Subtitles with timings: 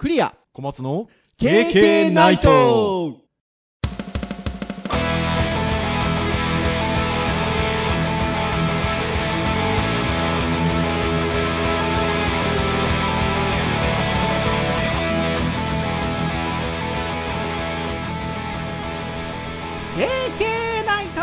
[0.00, 0.34] クリア。
[0.54, 3.18] 小松の KK ナイト。
[20.86, 21.20] ナイト。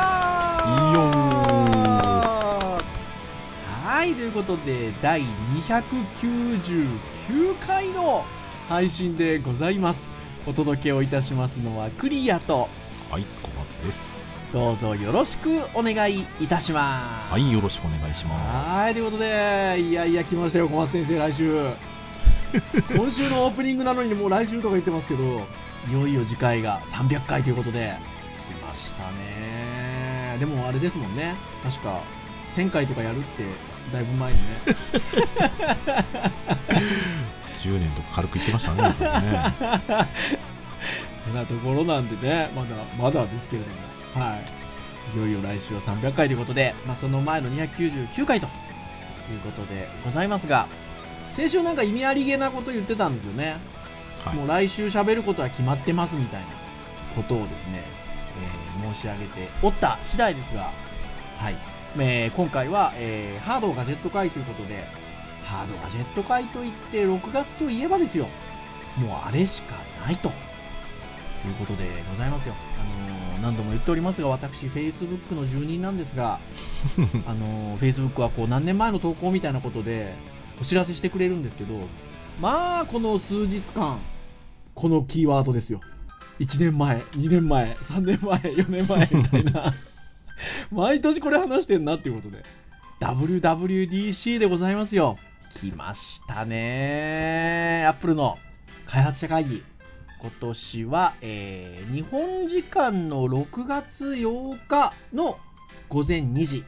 [3.87, 5.23] はいということで第
[5.67, 8.23] 299回の
[8.67, 10.01] 配信でございます。
[10.45, 12.67] お届けをいたしますのはクリアと
[13.09, 14.21] はい小松です。
[14.51, 17.31] どうぞよろしくお願いいたします。
[17.31, 21.69] はいよろしくお願いしまはいということでいやいや来ましたよ小松先生来週。
[22.95, 25.23] 今週のオープニングなのにもう来週とか言ってますけど
[25.89, 27.93] いよいよ次回が300回ということで。
[28.47, 30.37] 来ましたね。
[30.39, 31.35] でもあれですもんね。
[31.63, 32.01] 確か
[32.55, 33.43] 1000回とかやるって
[33.93, 34.43] だいぶ前にね。
[34.65, 34.73] す
[37.57, 39.53] 10年とか軽く言ってましたね それね
[41.27, 44.25] てなところなんでねまだまだですけれども。
[44.25, 44.67] はい。
[45.15, 50.67] いよいよ来週は300回ということで、まあ、その前の299回ということでございますが
[51.37, 53.57] 先週なんか意味ありげなこと言ってたんですよね、
[54.25, 54.35] はい。
[54.35, 56.47] もう来週喋ることは決まってますみたいな
[57.15, 57.83] ことをですね、
[58.41, 60.71] えー申し上げておった次第ですが、
[61.37, 61.55] はい。
[61.99, 64.83] えー今回は、えーハードガジェット会ということで
[65.47, 68.27] ハードガジェット会といって6月といえばですよ
[68.97, 70.31] もうあれしかないとい
[71.51, 72.55] うことでございますよ。
[72.79, 76.39] あのー何度も言っておりますが、私、Facebook の住人なんですが、
[77.27, 80.15] あのー Facebook はこう何年前の投稿みたいなことで
[80.59, 81.75] お知らせしてくれるんですけど、
[82.41, 83.99] まあ、この数日間、
[84.73, 85.81] このキーワードですよ。
[86.39, 89.73] 1年前、2年前、3年前、4年前みたいな、
[90.71, 92.43] 毎年これ話してんなっていうことで、
[92.99, 95.17] WWDC でございますよ。
[95.61, 98.37] 来ましたねアップルの
[98.85, 99.63] 開発者会議。
[100.19, 105.37] 今年は、えー日本時間の6月8日の
[105.89, 106.63] 午前2時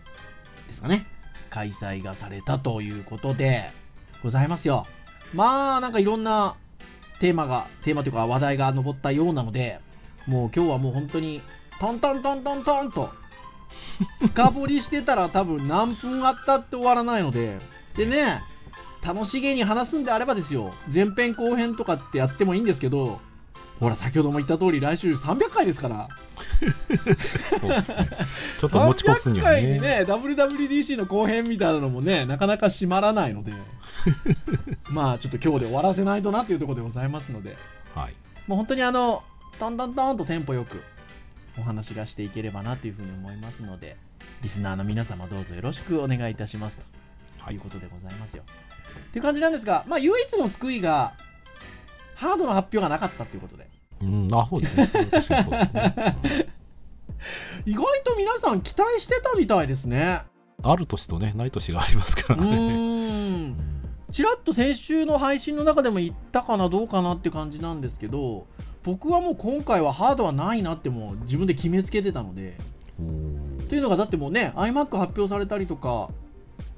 [0.68, 1.06] ですかね、
[1.50, 3.72] 開催がされたということで
[4.22, 4.86] ございますよ。
[5.34, 6.56] まあ、なんかいろんな
[7.20, 9.80] テーマが、テーマというか話題が上ったようなので、
[10.28, 11.42] もう今日はもう本当に、
[11.80, 13.10] トントントントントンと、
[14.22, 17.60] 深掘りしてたら多分何分あったって終わらないので、
[17.96, 18.42] でね、
[19.04, 23.20] 楽しげに話すんであればですよ、前編後編とかってやってもいいんですけど、
[23.80, 26.10] ほら、先ほども言った通り、来週300回ですから、
[27.60, 28.10] そうですね。
[28.60, 33.54] ちょっと持ち越すには300回ねにね、WWDC の後編みたいなのもね、なかなか閉まらないので、
[34.92, 37.56] まあ、ちょっと今日で終わらせないとなというところでございますので、
[37.96, 38.14] はい。
[38.48, 39.24] もう本当にあの、
[39.60, 40.84] トントントンとテンポよく
[41.58, 43.96] お話がしていければなというふうに思いますので、
[44.42, 46.84] リスナーの皆様どうぞよろしくお願いいたしますと
[47.44, 48.44] はいいうことでございますよ。
[49.10, 51.14] っていう感じなんですが、まあ、唯一の救いが、
[52.16, 53.68] ハードの発表がなかったということで、
[54.02, 54.88] うんあそうですね。
[54.88, 56.50] 確かにそうですね、
[57.66, 60.22] 意外と皆さん期待してたみたいですね。
[60.34, 63.54] うんある年とねない年がありますかうらね。
[64.12, 68.48] ちらっと先週の配信の中でも言ったかなどうかなって感じなんですけど
[68.84, 72.58] 僕はもう今回はハードはないなってもう自分で決めつけてたので。
[73.70, 76.10] というのがだってもうね iMac 発表されたりとか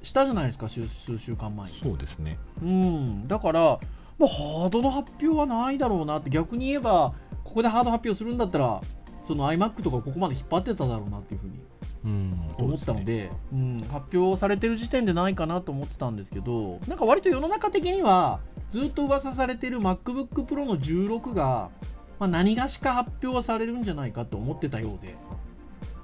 [0.02, 1.78] したじゃないですか数数週間前に。
[1.82, 2.38] そうですね。
[2.62, 3.28] うん。
[3.28, 3.78] だから
[4.18, 8.80] もうハードの発表はないだろうなって逆に言えばここでハード発表するんだったら
[9.26, 11.64] その iMac とかここまで引っ張ってただろうなっていうふうに
[12.04, 18.40] うん思ったのでうん、発表されてる時点でないかなと思ってたんですけどなんか割と世の中的には
[18.70, 21.70] ずっと噂されてる MacBook Pro の16が、
[22.18, 25.14] まあ、何がしか発表はされるんじゃないかと思ってたようで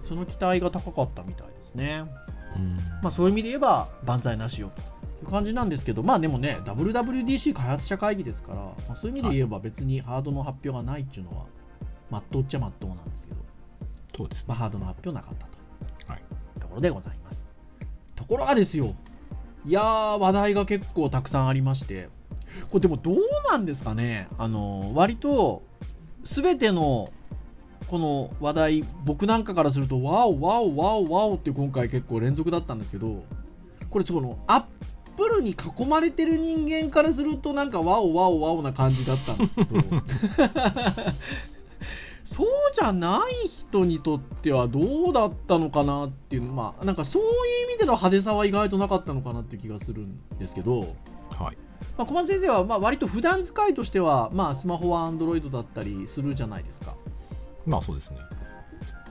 [0.09, 2.05] その期待が高かったみたいですね、
[2.57, 2.79] うん。
[3.03, 4.71] まあ、そういう意味で言えば万歳なしよ
[5.21, 11.47] という感じなんですけどまあでもね WWDC 開発者会議ですから、まあ、そういう意味で言えば別にハードの発表がないっていうのは
[12.11, 13.39] まっとうっちゃまっとうなんですけど
[14.19, 14.47] そうですね。
[14.49, 16.23] まあ、ハードの発表なかったと、はい。
[16.61, 17.45] ところでございます。
[18.17, 18.97] ところがですよ、
[19.65, 22.09] いやー、話題が結構たくさんありまして、
[22.71, 23.17] これでもどう
[23.49, 25.63] なんですかね、あの割と
[26.25, 27.13] 全ての
[27.89, 33.25] この話題、僕なんかからすると、ワオ、ワオ、ワオ、ワオって今回結構連続だったんですけど、
[33.91, 34.65] これ、そのアッ
[35.17, 39.81] プルに囲まれてる人間からすると、なんかワオ、ワオ、ワオな感じだったんですけど。
[42.25, 47.31] そうじゃない人にとってはどうだったのかなっていうまあなんかそういう
[47.71, 50.81] 意味での派手さは意外となかったのかなっていう気がするんですけど、
[51.31, 51.57] はい
[51.97, 56.95] まあ、小松先生はまあ割と普段使いとしては、まあ、スマホは Android だったりするじゃないですか。
[57.67, 58.19] まあそうですね。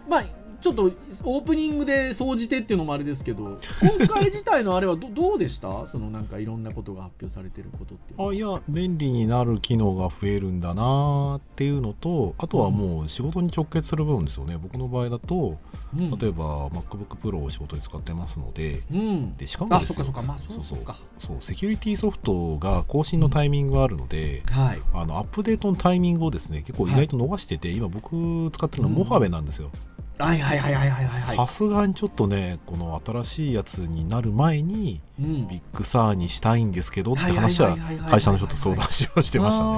[0.07, 0.23] まあ、
[0.61, 0.91] ちょっと
[1.23, 3.59] オープニングで総じてっていうのもあれですけど、
[3.97, 5.87] 今回自体のあれはど どうでした？
[5.87, 14.57] そのなんかいろんなことが発表されてることってあいや便利になる機能が増えるんだなっていうのとあとはもう仕事に直結する部分ですよね。
[14.57, 15.57] 僕の場合だと
[15.97, 16.09] うん。
[16.17, 19.37] 例えば MacBookPro を仕事に使ってますのでうん。
[19.37, 20.07] でしかもですよ。
[20.15, 20.97] あそそうそうそうか。
[21.19, 24.79] そうセキュリティソフトが更新のタイミングがあるので、はい。
[24.93, 29.67] あのアップデートのタイミングをですね結構意外と逃してて、今僕使ってるのはモハベなんですよ。
[29.67, 35.01] はいはいはいはいはいはいはさすがにちょっとねこの新しいやつになる前にい。
[35.21, 35.47] うん。
[35.47, 37.77] Big Sur にしたいんですけどって話は
[38.09, 39.73] 会社の人と相談しはしてましたね。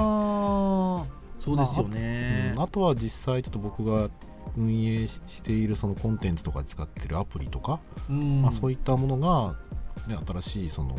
[1.40, 2.52] そうですよね。
[2.56, 2.62] うん。
[2.62, 4.08] あとは実際ちょっと僕が
[4.56, 8.42] 運営しているそのコンテンツとかで使ってるアプリとか、うん。
[8.42, 9.56] まあ、そういったものが、
[10.08, 10.96] ね、新しいその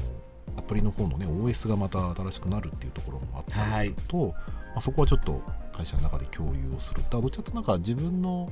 [0.58, 4.34] アプリの方のね OS がまた新しくなるっていうところもあったりすると、ま
[4.78, 5.42] あ、そこはちょっと
[5.74, 7.04] 会社の中で共有をする。
[7.10, 8.52] どっちかとなんか自分の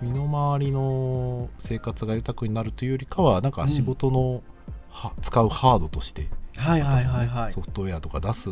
[0.00, 4.42] 身の回りの生活が豊かになるというよりかはなんか仕事の、
[4.90, 7.60] は使うハードとしてはいはいはいはいソ。
[7.60, 8.50] フトウェアとか出す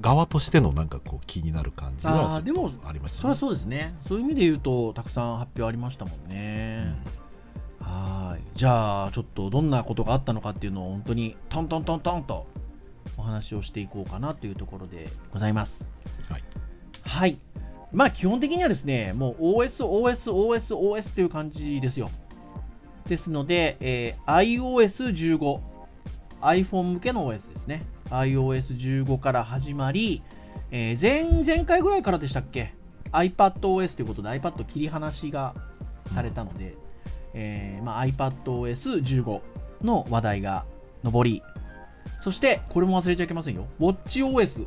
[0.00, 3.94] 側としてのなんかこう気になる感じあはちょありましたそれはそうですね。
[4.08, 6.94] そういう意味で言うと、たくさん発表ありましたもんね。
[7.80, 8.42] はい。
[8.54, 12.46] じゃあ、ちょっとどんなことがあったのかっていうのを本当にトントントントンと
[13.16, 15.88] お話をしていこうかなというところでございます。
[16.28, 16.44] はい。
[17.02, 17.38] はい。
[17.92, 22.10] まあ、基本的にはですね、もう OS、OS、OS、OS という感じですよ。
[23.06, 25.60] ですので、えー iOS15、
[26.40, 27.84] iPhone 向けの OS ですね。
[28.10, 30.22] iOS15 から始まり、
[30.70, 32.74] えー前前回ぐらいからでしたっけ
[33.12, 35.54] ？iPadOS ということで iPad 切り離しが
[36.12, 36.74] されたので、
[37.34, 39.40] えーまあ、iPadOS15
[39.82, 40.64] の話題が
[41.04, 41.42] 上り、
[42.20, 43.66] そしてこれも忘れちゃいけませんよ。
[43.80, 44.66] WatchOS8。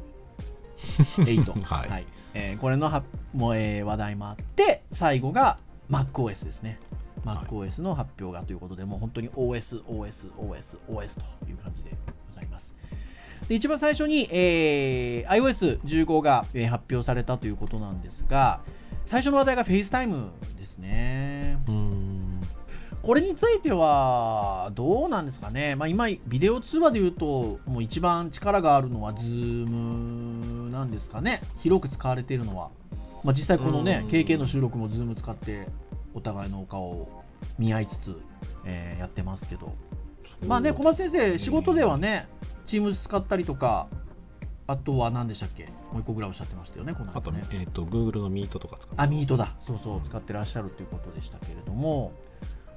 [1.64, 3.04] はいえーこれのは
[3.34, 5.58] もう、えー話題もあって、最後が
[5.90, 6.80] MacOS ですね。
[7.26, 11.92] はい MacOS の発表がということで、もう本当に OS、OS、OS、OS という感じで
[12.30, 12.72] ございます。
[13.48, 18.62] で一番最初に、えー iOS15 が、えー発表されたということなんですが、
[19.06, 21.58] 最初の話題が FaceTime ですね。
[21.68, 22.42] うーん
[23.02, 30.29] これについては、どうなんですかね、まあ、今、ビデオ通話でいうと、もう一番力があるのは Zoom
[30.80, 32.70] なんですかね、広く使われているのは。
[33.24, 35.68] まあ、実際、このねうん、KK の収録も Zoom 使って、
[36.14, 37.24] お互いのお顔を
[37.58, 38.22] 見合いつつ、
[38.66, 39.74] えーやってますけど、
[40.48, 42.28] まあね、小松先生、仕事ではね、
[42.68, 43.88] Teams 使ったりとか、
[44.68, 47.32] あとは何でしたっけ、もう一個ぐらいおっしゃってましたよね、このあと。
[47.52, 49.54] えー、と Google の Meet とか使ってあ、 Meet だ。
[49.62, 52.14] そうそう、使ってらっしゃるということでしたけれども、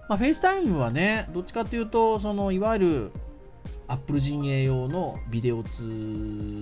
[0.09, 3.13] まあ、 FaceTime はね、どっちかというと、そのいわゆる
[3.93, 5.83] Apple 陣営用のビデオ通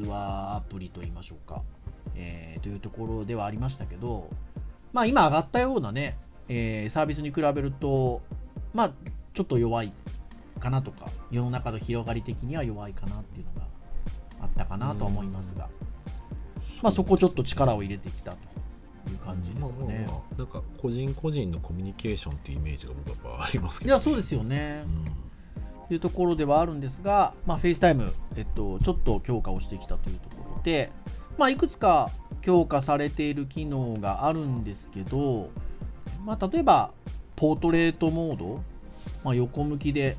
[0.08, 1.62] 話アプリといいましょうか、
[2.16, 4.28] えーというところではありましたけど、
[4.92, 6.18] まあ、今上がったようなね、
[6.48, 8.20] えーサービスに比べると、
[8.74, 8.92] まあ、
[9.32, 9.92] ちょっと弱い
[10.58, 13.68] かなとか、世の中の広がり的には弱いかなっていうのが
[14.42, 15.68] あったかなとは思いますが、
[16.82, 18.38] まあ、そこちょっと力を入れてきたと
[19.08, 20.06] いう感じですかね。
[20.36, 24.82] なんか個人個人のコミュニケーションっていうイメージが僕はありますけいど、やそうですよね。
[24.84, 24.88] う。
[24.88, 25.04] ん。
[25.04, 25.10] と
[25.94, 30.90] いうところではあるんですが、まあ、 FaceTime、えっと、ちょっと強化をしてきたというところで、
[31.38, 32.10] まあ、いくつか
[32.42, 35.50] 強化されている機能があるんですけど、
[36.24, 36.90] まあ、例えば、
[37.36, 38.62] ポートレートモード、
[39.24, 40.16] まあ、横向きで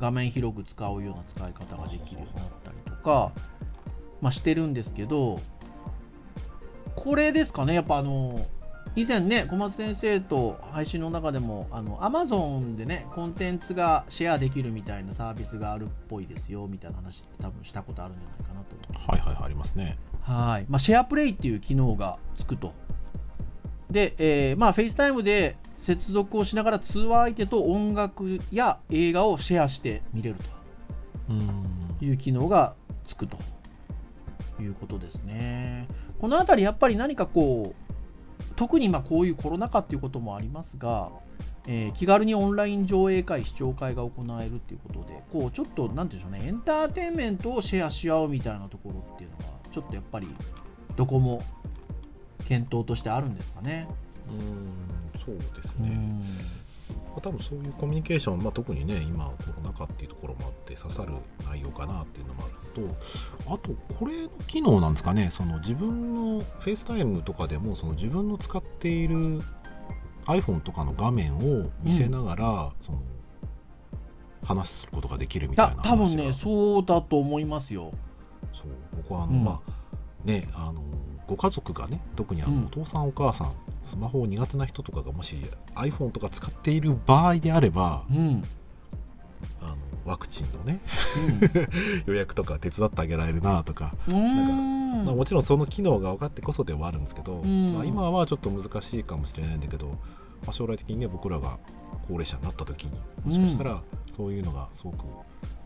[0.00, 3.32] 画面広く使うような使い方ができるようになったりとか、
[4.20, 5.40] まあ、してるんですけど、
[6.96, 8.46] これですかね、やっぱあの、
[8.96, 19.10] 以前ね、小松先生と配信の中でも、あの、アマゾンでね、コンテンツがシェアできるみたいなサービスがあるっぽいですよ、みたいな話って多分したことあるんじゃないかなと思います。
[19.10, 19.96] はいはいはいありますね。
[20.22, 20.66] はい。
[20.68, 22.72] まあ、シェアプレイっていう機能がつくと。
[23.90, 30.36] で、えーまあ、FaceTime で接続をしながら通話相手と音楽や映画をシェアして見れる
[31.28, 32.74] うんという機能が
[33.06, 33.38] つくと
[34.60, 35.88] いうことですね。
[36.20, 37.89] このあたりやっぱり何かこう、
[38.56, 41.10] 特にまあこういうコロナ禍っていうこともありますが、
[41.66, 49.42] えー気軽にオンライン上映会、視聴会が行えるっていうことで、こうちょっと、なんていうんでしょうね、エンターテインメントをシェアし合うみたいなところっていうのは、
[49.72, 50.28] ちょっとやっぱり、
[50.96, 51.42] どこも
[52.46, 53.88] 検討としてあるんですかね。
[54.28, 54.90] うん
[55.24, 55.90] そうですね。
[57.16, 61.12] あ多分そういうコミュニケーション、まあ、特にね今コロナ禍っていうところもあって刺さる
[61.44, 62.52] 内容かなっていうのもある
[63.46, 69.40] とあとこれの機能なんですかねその自分の FaceTime とかでもその自分の使っている
[70.26, 73.02] iPhone とかの画面を見せながら、その
[74.44, 77.92] 話することができるみたいなや多分ね、そうだと思いますよ。
[78.52, 79.44] そう僕はあの、うん。
[79.44, 79.72] まあ
[80.24, 80.82] ねあの
[81.30, 82.66] ご家族がね特にあの、うん。
[82.66, 83.52] お父さんお母さん
[83.84, 85.36] スマホ苦手な人とかがもし
[85.76, 88.42] iPhone とか使っている場合であればうん。
[89.62, 90.80] あのワクチンのね
[92.06, 94.16] 予約とか手伝ってあげられるなとか、うん。
[94.16, 97.74] うんまあ、もちろんその機能が分かってこそではあるんですけど、ん。
[97.74, 99.96] まあ、今はちょっと難しいかもしれないんだけど、
[100.44, 101.58] まあ、将来的にね僕らが
[102.06, 102.92] 高齢者になった時に
[103.24, 105.04] もしかしたらそういうのがすごく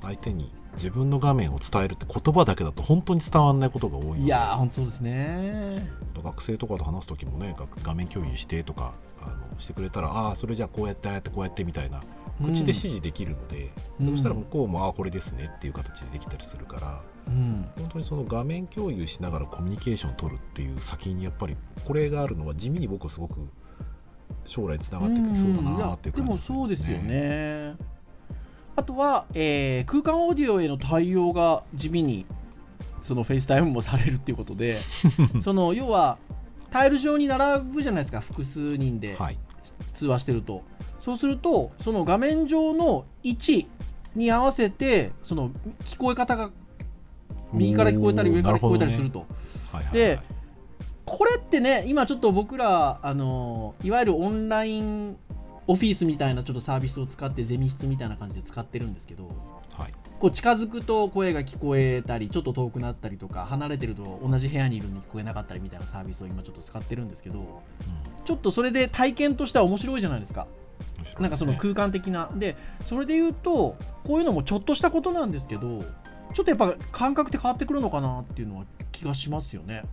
[0.02, 5.88] 相手に自分の画面を伝えるって言葉だけだと本当に伝わらないことが多いのでいやー本当ですね。
[6.22, 12.02] 学生とかと話す時もねが画面共有してとかあのしてくれたらああそれじゃあこうやってああやってこうやってみたいな
[12.42, 14.10] 口で指示できるので、うん。
[14.12, 17.66] そしたら向こうもああこれですねっていう形でできたりするからうん。
[17.78, 23.34] 本当にその画面共有しながらコミュニケーションを取るっていう先にやっぱりこれがあるのは地味に僕はすごく
[24.46, 26.28] 将来につながってきそうだなっていう感じがん。
[26.28, 27.74] いやでもそうですよね。
[28.76, 32.26] あとは、えー空間オーディオへの対応が地味に
[33.04, 34.78] その FaceTime もされるっていうことで
[35.44, 36.18] その要は
[36.70, 39.38] タイル上に並ぶじゃないですか複数人ではい。
[39.94, 40.62] 通話してると、
[41.00, 43.66] そうするとその画面上の位置
[44.14, 45.50] に合わせてその
[45.84, 46.50] 聞こえ方が
[47.52, 49.92] 右から聞こえたり上から聞こえたりすると、はいはいはい。
[49.92, 50.20] で
[51.14, 55.16] これってね、今ちょっと僕ら、あのいわゆるオンライン
[55.66, 59.28] オフィスみたいなちょっとサービスを使って、ゼミ室みたいな感じで使ってるんですけど、
[59.76, 67.62] はいこう近づくと声が聞こえたり、ちょっと遠くなったりとか、離れてると同じ部屋にいるのに聞こえなかったりみたいなサービスを今ちょっと使ってるんですけど、
[68.24, 70.46] ちょっとそれで体験としては面白いじゃないですか。
[70.58, 70.64] うん
[71.20, 72.30] なんかその空間的な。
[72.34, 72.56] で、
[72.86, 75.80] それで言うと、こういうのもちょっとしたことなんですけど、
[76.34, 79.84] ちょっとやっぱ感覚って変わってくるのかなっていうのは気がしますよね。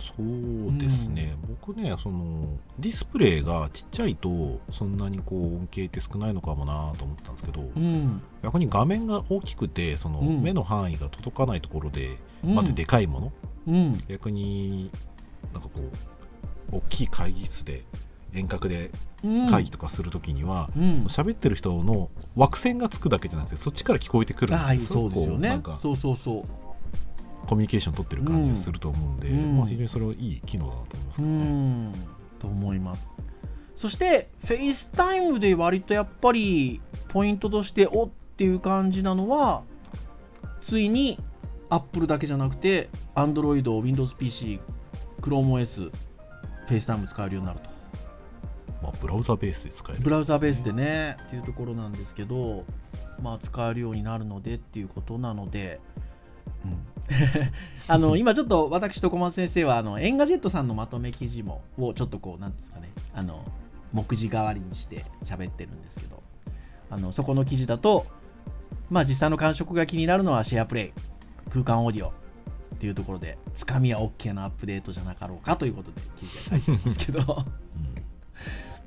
[0.00, 2.48] そうですね、僕ねその
[2.78, 8.22] ディスプレイがちっちゃいとそんなにこう恩恵って少ないのかもなと思ったんですけど、うん。
[8.42, 10.42] 逆に画面が大きくてそのうん。
[10.42, 12.54] 目の範囲が届かないところで、うん。
[12.54, 13.32] まででかいもの
[13.68, 14.04] うん。
[14.08, 14.90] 逆に
[15.52, 15.80] なんかこ
[16.72, 17.84] う大きい会議室で
[18.34, 18.90] 遠隔で
[19.22, 19.50] うん。
[19.50, 25.48] 会議とかするときにはうん、喋、ってる人の枠線がつくだけじゃなくてそっちから聞こえてくるああのそうですよね。
[25.48, 26.63] なんかそうそうそう
[27.46, 29.56] コミュニケーション取ってる感じがすると思うんで、うん。
[29.58, 31.26] まあ、非常にそれはいい機能だなと思いますね。
[31.26, 31.92] ん
[32.40, 33.08] と思います。
[33.76, 39.62] そして FaceTime で割とやっぱりポイントとしておっていう感じなのは
[40.62, 41.18] ついに
[41.70, 44.60] Apple だけじゃなくて Android、WindowsPC、
[45.20, 47.74] ChromeOS フェイスタイム使えるようになると。
[48.82, 52.64] まあ、ブラウザベースで使える、ブラウザベースでねっていうところなんですけど、
[53.22, 55.80] まあ、使えるようになるのでっていうことなので、
[56.64, 57.50] うん、
[57.88, 63.44] あの今ちょっと私と小松先生はあの Engadget さんのまとめ記事もをちょっとこうなんですかねあの
[63.92, 66.22] 目次代わりにして喋ってるんですけど
[66.90, 68.06] あのそこの記事だと、
[68.90, 72.12] まあ、実際の感触が気になるのは SharePlay 空間オーディオっ
[72.78, 77.44] ていうところでつかみは OK なアップデートじゃなかろうかということで記事が書いてますけど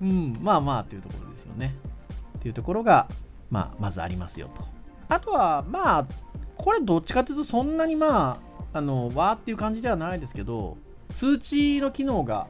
[0.02, 1.74] うん、まあまあというところですよね。
[2.38, 3.08] っていうところが、
[3.50, 4.64] まあ、まずありますよと。
[5.10, 6.08] あとは、まあ、
[6.68, 8.42] これどっちかというと、そんなにま
[8.74, 10.76] あ、あの、わーっていう感じではないですけど、
[11.16, 12.48] 通知の機能が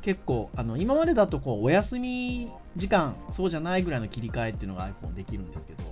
[0.00, 5.82] 結構、あの、今までだとこう、お休み時間、そうじゃないぐらいの切り替えっていうのが iPhone できるんですけど、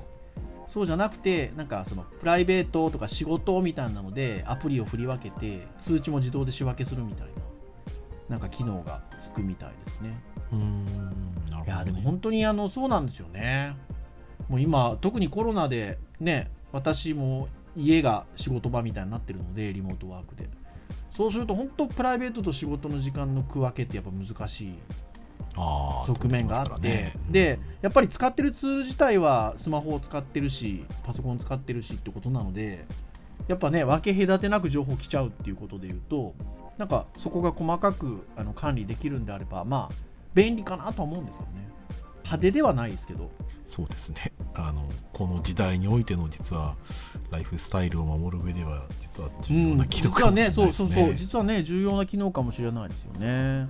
[0.68, 7.32] そうじゃなくて、なんかそのプライベートとか仕事みたいなので、アプリを振り分けて、通知も自動で仕分けするみたいな、
[8.30, 10.18] なんか機能がつくみたいですね。
[10.50, 10.96] うん、うんなる
[11.50, 11.64] ほど、ね。
[11.66, 13.76] いやでも本当にあのそうなんですよね。
[14.48, 20.48] もう今、特にコロナでね、私も家が仕事場みたいになってるので、リモートワークで。
[21.16, 24.74] そうすると、本当、プライベートと仕事の時間の区分けってやっぱ難しい
[25.54, 32.84] 側面があって、飛んでやっぱり使ってるツール自体はスマホを使ってるし、パソコン使ってるしってことなので、
[33.46, 36.34] やっぱね、分け隔てなく情報来ちゃうっていうことで言うと、
[36.76, 39.94] なんかそこが細かくあの管理できるんであれば、まあ、
[40.34, 41.68] 便利かなとは思うんですよね。
[42.24, 43.30] 派手ではないですけど。
[43.66, 46.76] そうですねあのこの時代においての実は
[47.30, 53.64] ライフスタイルを守る上では実は重要な機能かもしれないですね、実はね、そうそうそう、実はね、重要な機能かもしれないですよね。
[53.64, 53.68] っ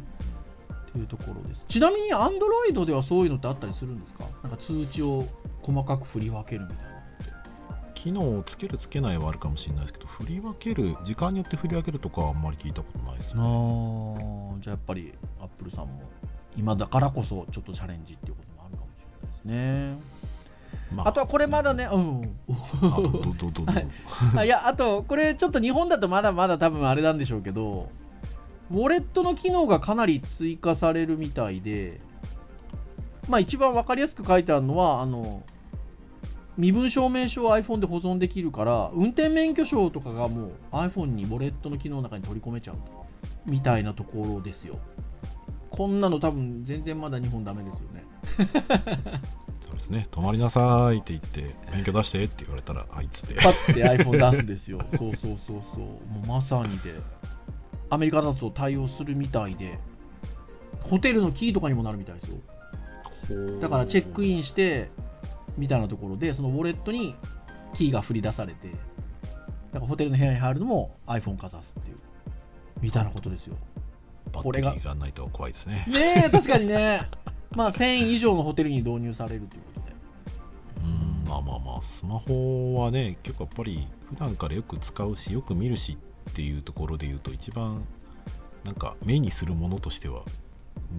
[0.92, 1.64] ていうところです。
[1.68, 4.26] ちなみに、アンドロイドではそういうのってあったりするんですか？
[4.42, 5.26] なんか通知を
[5.62, 6.94] 細かく振り分けるみたいな。
[7.94, 16.02] 機能をつけるつけないはあるかもしれないですけど振り分ける時間によって振り分けるとかはあんまり聞いたことないですねあーじゃあやっぱりアップルさんも
[16.54, 18.98] 今だからこそちょっとチャレンジっていうこともあるかもし
[19.46, 20.13] れないですね。
[20.92, 22.22] まあとはこれまだね、うん。
[24.44, 27.88] いや、あと、これちょっと日本だとまだまだ多分あれなんでしょうけど、
[28.70, 32.00] ウォレットの機能がかなり追加されるみたいで、
[33.28, 35.42] まあ一番わかりやすく書いてあるのは、あの、
[36.56, 43.06] 身分証明書を iPhone で保存できるから、運転免許証とかがもう iPhone にウォレットの機能の中に取り込めちゃうと
[43.46, 44.78] みたいなところですよ。
[45.70, 48.04] こんなの多分全然まだ日本ダメですよね
[49.74, 50.06] そうですね。
[50.10, 54.80] 止まりなさいって言って免許出してって言われたらあいつってパッて iPhone 出すんですよ。
[54.96, 55.78] そうそうそうそう。
[55.78, 56.94] もうまさにで。
[57.90, 59.78] アメリカだと対応するみたいで。
[60.82, 63.60] ホテルのキーとかにもなるみたいですよ。
[63.60, 64.90] だからチェックインして
[65.56, 67.14] みたいなところでそのウォレットに
[67.72, 71.96] キーが振り出されてだからホテルの部屋に入るのも iPhone かざすっていう。
[72.80, 73.56] みたいなことですよ。
[74.32, 75.86] バッテリーがないと怖いですね。
[75.88, 77.08] ねえ確かにね
[77.56, 79.94] まあ1000以上のホテルに導入されるということで。
[80.84, 85.96] うんまあまあまあスマホはね結構やっぱり普段からよく使うしよく見るし
[86.30, 87.84] っていうところで言うと一番
[88.64, 90.22] なんか目にするものとしては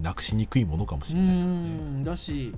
[0.02, 2.04] なくしにくいものかもしれないですよね。
[2.04, 2.54] だし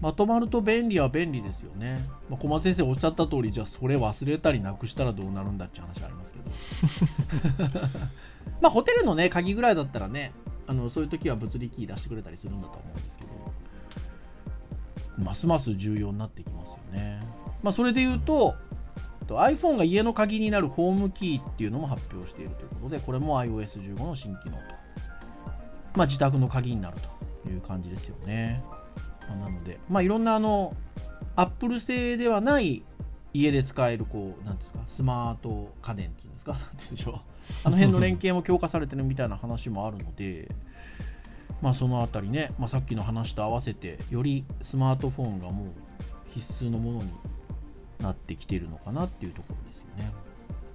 [0.00, 6.38] まとまると便利は便利ですよね、まあ、小松先生おっしゃった通りじゃあそれ忘れたりなくしたらどうなるんだって話ありますけ
[7.62, 7.80] ど。
[8.60, 10.32] まあホテルのね鍵ぐらいだったらね
[10.66, 17.20] あのそういう時は物理キー出してくれたりするんだと思うんですけどますます重要になってきますよね。
[17.62, 18.54] まあそれで言うと
[19.28, 24.62] iPhone が家の鍵になるホームキーっていうのも発表しているということでこれも iOS15 の新機能と。
[25.94, 26.96] まあ自宅の鍵になる
[27.42, 28.62] という感じですよね。
[29.28, 30.74] まあなので、まあ、いろんなあの、
[31.36, 32.82] アップル製ではない
[33.32, 37.33] 家で使える、こう、なんですか、スマート家電っていうんですか、なんて言うんでしょう。
[37.64, 40.50] あの辺の連携も強化されてるみたいな話もあるので、
[41.62, 45.68] まあ、そのあたりね、まあ、さっきの話と合わせて、よりスマートフォンがもう
[46.28, 47.10] 必須のものに
[48.00, 50.12] なってきているのかなっていうところですよね。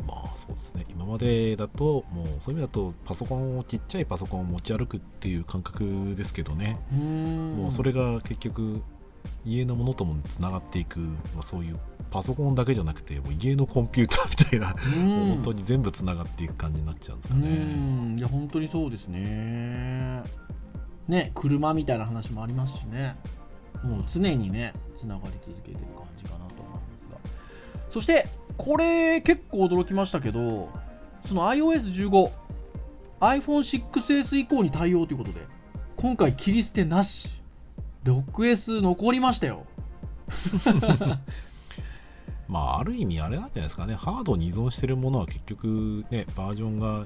[0.08, 0.86] まあそうですね。
[0.90, 6.80] 今までだともうそういう意味だとパソコンをちっちゃいパソコンを持ち歩くっていう感覚ですけどね。
[6.92, 8.82] もうそれが結局
[9.46, 11.80] 家のものともつながっていく、まあ、そういう
[12.12, 14.76] パソコンだけじゃなくてもう家のコンピューターみたいな
[15.28, 18.16] 本当に全部つながっていく感じになっちゃうんですかね。
[18.18, 20.24] いや本当にそうですね。
[21.08, 23.16] ね車みたいな話もありますしね。
[23.84, 27.18] もう常にねつながり続けてる感じかなと思いますが。
[27.92, 30.70] そしてこれ結構驚きましたけど
[31.28, 32.32] その iOS15
[33.22, 35.42] iPhone6S 以降に対応ということで
[35.96, 37.40] 今回切り捨てなし。
[38.06, 39.66] 6S 残りましたよ
[42.50, 43.96] まあある意味あれなんじゃないですかね。
[43.96, 47.06] ハードに依存してるものは結局ねバージョンが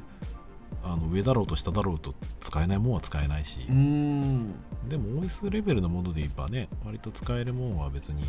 [0.83, 3.59] あの上だろうと下だろうと使えないものは使えないし。
[3.67, 8.23] でも OS レベルのもので言えばね割と使えるものは別に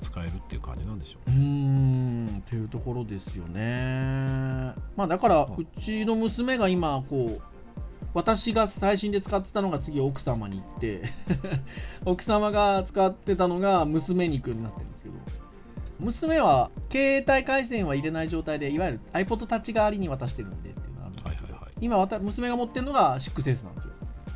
[0.00, 1.30] 使えるっていう感じなんでしょう。
[1.30, 2.26] ねうん。
[2.38, 4.72] っていうところですよね。
[4.96, 7.42] まあだからうちの娘が今こう
[8.14, 11.12] 私が最新で使ってたのが次奥様に行って
[12.06, 15.16] 奥様が使ってたのが娘に行くになってるんですけど
[16.00, 20.74] 娘は携帯回線は入れない状態でいわゆる iPod タッチ代わりに渡してるんで
[21.80, 23.92] 今娘が持ってるのが 6S なんですよ。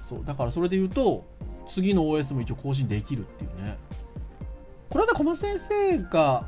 [0.08, 1.24] そうだからそれで言うと
[1.70, 3.78] 次の OS も一応更新できるっていうね。
[4.90, 6.46] これは小松先生が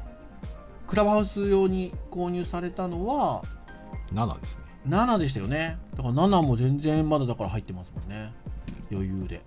[0.86, 3.42] クラブハウス用に購入されたのは
[4.12, 4.64] 7ですね。
[4.88, 5.78] 7でしたよね。
[5.96, 8.32] だから7も全然まだだから入ってますもんね。
[8.92, 9.40] 余裕で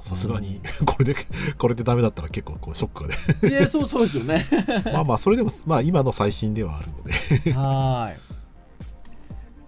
[0.00, 1.16] あさすがに これで
[1.56, 3.14] これでダメだったら結構こうショックが
[3.48, 4.46] ねいやそうそうですよね
[4.92, 8.38] まあまあそれでもまあ今の最新ではあるのではい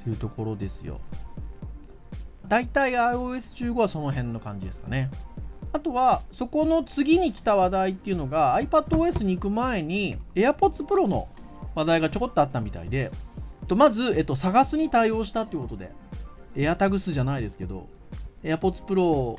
[0.01, 0.99] っていうところですよ。
[2.49, 5.11] 大体 iOS15 はその辺の感じですかね。
[5.73, 11.29] あとは、そこの次に来た話題っていうのが iPadOS に行く前に AirPods Pro の
[11.77, 13.13] 話題がちょこっとあったみたいで、
[13.77, 15.93] まず、えっと、探すに対応したということで、
[16.57, 17.87] AirTags じゃないですけど、
[18.43, 19.39] AirPods Pro を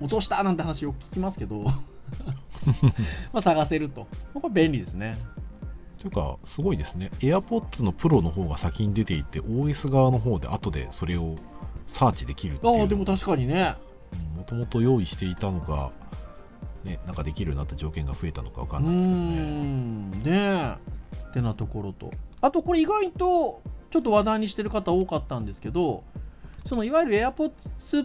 [0.00, 1.60] 落としたなんて話を聞きますけど
[3.32, 4.06] まあ探せると。
[4.34, 5.16] これ便利ですね。
[6.00, 7.10] というか、すごいですね。
[7.20, 11.36] AirPods のプロの方が先に出ていて、OS 側の方で後でそれを
[11.86, 12.80] サーチできるっていう。
[12.80, 13.76] ああ、でも確かにね。
[14.36, 15.92] もともと用意していたのが、
[16.84, 19.26] ね、なんかできるようになった条件が増えたのか分かんないですけどね。
[19.26, 20.76] うんね
[21.28, 22.10] ってなところと。
[22.40, 26.02] あと、これ意外とちょっと話題にしてる方多かったんですけど、
[26.66, 27.52] そのいわゆる AirPods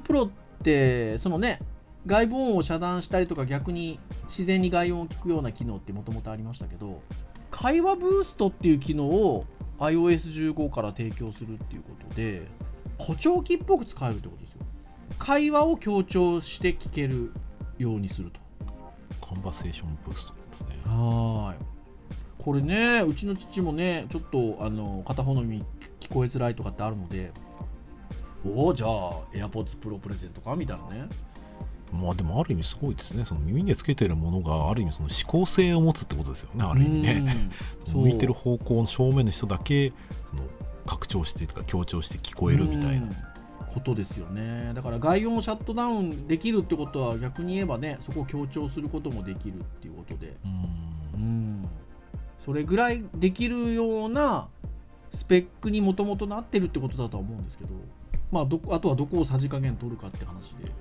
[0.03, 0.31] Pro っ
[0.63, 1.62] て、そのね、
[2.05, 7.01] 外部音を遮断したりとか逆に自然に外音を聞くような機能ってもともとありましたけど
[7.51, 9.45] 会話ブーストっていう機能を
[9.79, 12.47] iOS15 から提供するっていうことで、
[12.97, 14.59] 補聴器っぽく使えるってことですよ。
[15.19, 17.31] 会話を強調して聞ける
[17.77, 18.39] ようにすると。
[19.21, 20.77] コンバセーションブーストですね。
[20.85, 22.43] はい。
[22.43, 25.63] これね、うちの父もね、ちょっとあの片方の耳
[25.99, 27.31] 聞こえづらいとかってあるので、
[28.45, 30.55] おお、じゃあ AirPods Pro プレゼントか？
[30.55, 31.09] みたいなね。
[31.91, 33.26] まあでもある意味すごいですね。
[33.26, 37.50] その耳でつけてるものがある意味その指向性を持つってことですよねある意味ね。
[37.93, 39.93] 向いてる方向の正面の人だけ
[40.30, 40.43] その
[40.86, 43.08] 拡張してとか強調して聞こえるみたいな。
[43.74, 44.71] ことですよね。
[44.74, 50.38] だから概要をシャットダウンできるってことは逆に言えばねそこを強調することもできるっていうことで。
[50.45, 51.21] うん。
[51.21, 51.69] うん。
[52.45, 54.48] それぐらいできるような
[55.13, 57.69] スペックにもともとなってるってことだとは思うんですけど。
[58.32, 60.71] まあどあとはどこをさじ加減取るかって話で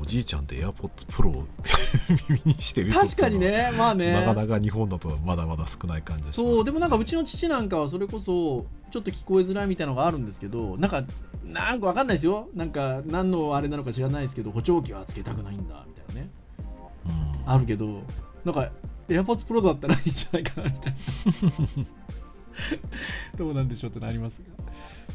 [0.00, 1.46] おじいちゃんで AirPods Pro を
[2.28, 3.70] 耳にしてる人確かにね。
[3.76, 4.12] まあね。
[4.12, 6.48] なかなか日本だとまだまだ少ない感じがします。
[6.48, 6.64] ね、そう。
[6.64, 11.04] でもなんかうちの父なんかはそれこそちょっと聞こえづらいみたいなのがあるんですけどなんか
[11.44, 12.48] なんかわかんないですよ。
[12.54, 16.30] なんか何のあれなのか知らないですけど補聴器はつけたくないんだみたいなね。
[17.44, 17.52] うん。
[17.52, 18.02] あるけど
[18.44, 18.70] なんか
[19.08, 20.98] AirPods Pro だったらいいんじゃないかなみたいな。
[23.36, 24.64] どうなんでしょうってなりますが。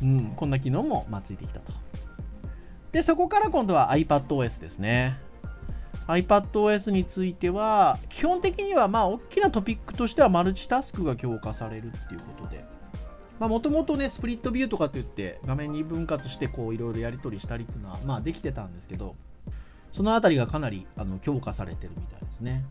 [0.04, 0.34] うん。
[0.36, 1.74] こんな機能もまあついてきたと
[2.96, 5.18] でそこから今度は iPadOS ですね。
[6.08, 12.64] iPadOS については基本的にはまあ大きなトピックとしてはマルチタスクが強化されるっていうことで。
[13.38, 19.18] もともとねスプリットビューとかって言って画面に分割してこういろいろやり取りしたりっていうのはまあできてたんですけど
[19.92, 22.64] そのあたりがかなりあの強化されてるみたいですね。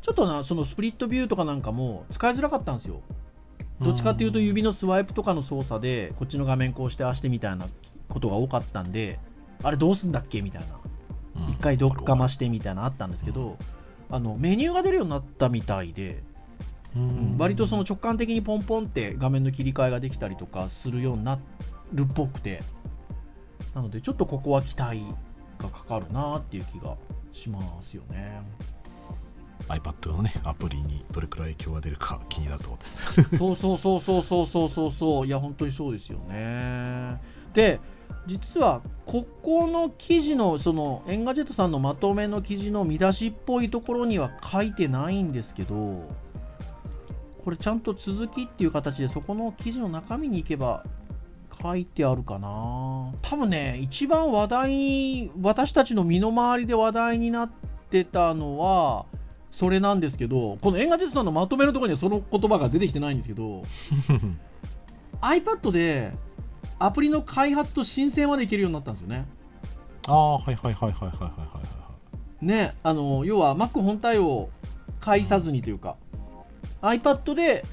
[0.00, 3.00] ちょっとなそのスプリットビューとかなんかも使いづらかったんですよ。
[3.80, 7.66] どっちかっていうと指のスワイプとかの操作でこっちの画面こうしてああしてみたいな
[8.08, 9.18] ことが多かったんで
[9.62, 10.42] あれどうすんだっけ？
[10.42, 10.68] みたいな。
[11.46, 11.52] うん。
[11.52, 13.56] 一回ドックかましてみたいなのあったんですけど、
[14.10, 16.22] あのメニューが出るようになったみたいで、
[16.96, 17.36] うん。
[17.38, 21.38] 割とその直感的にポンポンって画面の切り替えができたりとかするようにな
[21.92, 22.60] るっぽくて
[23.74, 25.02] なのでちょっとここは期待
[25.58, 26.96] がかかるなっていう気が
[27.32, 28.40] しますよね。
[29.68, 33.36] iPad のねアプリにどれくらい影響が出るか気になるところです。
[33.38, 35.26] そうそうそうそうそうそうそうそう。
[35.26, 37.20] いや本当にそうですよね。
[37.52, 37.80] で
[38.28, 46.06] 実はここの記事のその Engadget さんのまとめの記事の見出しっぽいところには書いてないんですけど
[47.42, 50.84] これちゃんと続きっていう形でそこの記事の中身に行けば
[51.62, 53.12] 書いてあるかな。
[53.22, 57.50] 多分ね一番話題に私たちの身の回りで話題になっ
[57.90, 59.06] てたのは
[59.50, 63.62] それなんですけどこの Engadget さんのまとめのところにはその言葉が出てきてないんですけど
[65.22, 66.12] iPad で
[66.78, 69.26] アプリの開発と申請までいけるようになったんですよね。
[70.06, 71.60] ああ、はいはいはいはいはいはいは
[72.42, 72.44] い。
[72.44, 74.48] ね、あの要は Mac 本体を
[75.00, 75.96] 介さずにというか、
[76.82, 77.64] iPad で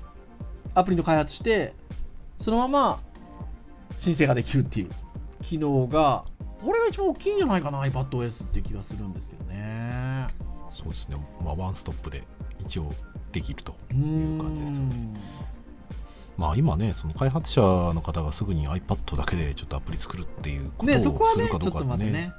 [0.74, 1.74] アプリの開発して、
[2.42, 3.00] そのまま
[4.00, 4.90] 申請ができるっていう
[5.44, 6.26] 機能が、
[6.64, 10.28] これが一番大きいんじゃないかな、iPadOS って気がするんですけどね。
[10.72, 12.24] そうですね、まあ、ワンストップで
[12.60, 12.92] 一応
[13.32, 15.14] できるという感じですよね。
[16.38, 22.12] まあ今ねその開発者の方がすぐに iPad だけでちょっとアプリ作るっていうことをするかどうかってね。
[22.12, 22.34] ね。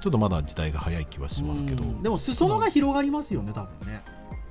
[0.00, 1.82] ちょっとまだ時代が早い気はしますけど。
[1.82, 2.02] うん。
[2.02, 4.02] でも裾野が広がりますよね多分ね。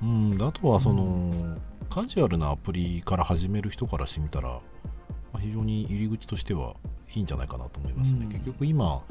[0.02, 1.56] うん、であとはその、
[1.88, 4.60] カジュアルなアプリから始める人からしてみたら、ま
[5.34, 6.74] あ、非常に入り口としては
[7.14, 8.26] いいんじゃないかなと思いますね。
[8.26, 8.32] うん。
[8.32, 9.02] 結局今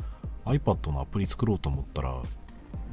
[0.45, 2.21] iPad のアプリ作ろうと思ったら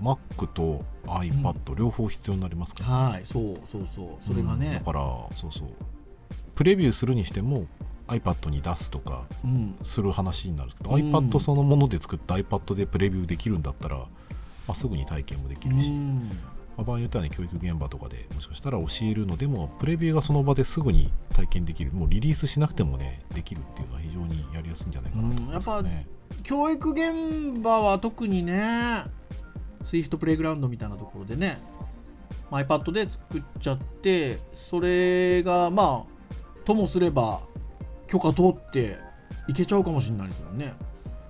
[0.00, 4.60] Mac と iPad 両方必要になりますから、はい、そうそうそう、それがうん。
[4.60, 5.00] だね、から
[5.34, 5.68] そうそう
[6.54, 7.66] プレビューするにしても
[8.08, 11.12] iPad に出すとかうん、する話になるんですけど、うん。
[11.14, 14.06] iPad そのもので作った iPad でプレビューできるんだったら、ま
[14.68, 16.30] あ、すぐに体験もできるし、うん。
[16.76, 26.06] まあ場合によってはね、教育現場とかでもしかしたら教えるのでも、プレビューがその場ですぐに体験できる、もうリリースしなくてもね、できるっていうのは非常にやりやすいんじゃないかなと思いますよね。
[26.42, 29.04] 教育現場は特にね、
[29.84, 31.60] Swift プレイグラウンドみたいなところでね、
[32.50, 34.38] まあ iPad で作っちゃって、
[34.70, 36.11] それがまあ、
[36.64, 37.40] ともすれば
[38.08, 38.98] 許可通って
[39.48, 40.74] いけちゃうかもしれないですよね。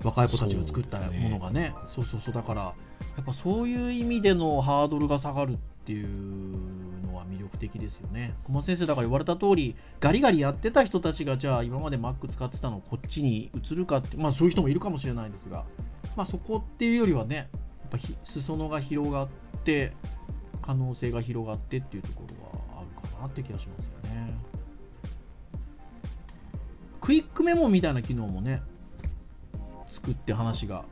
[0.05, 1.75] 若い子たちが作ったそうですねものがね。
[1.95, 2.75] そうそうそう、だから、や
[3.23, 8.35] っぱそういう意味でのハードルが下がるっていうのは魅力的ですよね。
[8.45, 15.65] 小松先生だから言われた通り、ガリガリやってた人たちが、じゃあ今まで Mac 使ってたのをこっちに移るかって、まあそういう人もいるかもしれないですが、
[16.17, 17.49] まあそこっていうよりはね、やっ
[17.91, 19.29] ぱ裾野が広がっ
[19.65, 19.93] て、
[20.63, 24.35] 可能性が広がってっていうところはあるかなって気がしますよね。
[27.03, 28.63] クイックメモみたいな機能もね、
[29.91, 30.85] 作って話が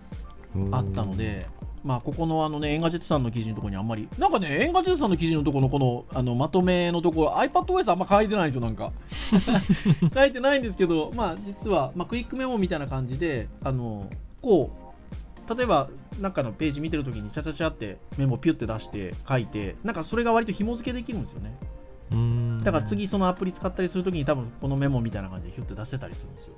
[0.55, 1.47] うんあったので、
[1.85, 8.93] まあ、ここのあのね、 Engadget さんの記事のところにあんまり、なんかね、 Engadget さんの記事のところのこのあのまとめのところ、iPadOS あんま書いてないんですよ、なんか。
[10.13, 14.09] 書いてないんですけど、まあ、実は、まあ、クイックメモみたいな感じで、あの
[14.43, 14.71] こ
[15.49, 15.89] う、例えば、
[16.21, 21.57] なんかのページ見てるときに、チャチャチャってメモピュって出して書いて、なんかそれが割と紐付けできるんですよね。
[22.13, 26.55] うんだから次、そのアプリ使ったりするときに、多分このメモみたいな感じでヒュッて出せたりするんですよ。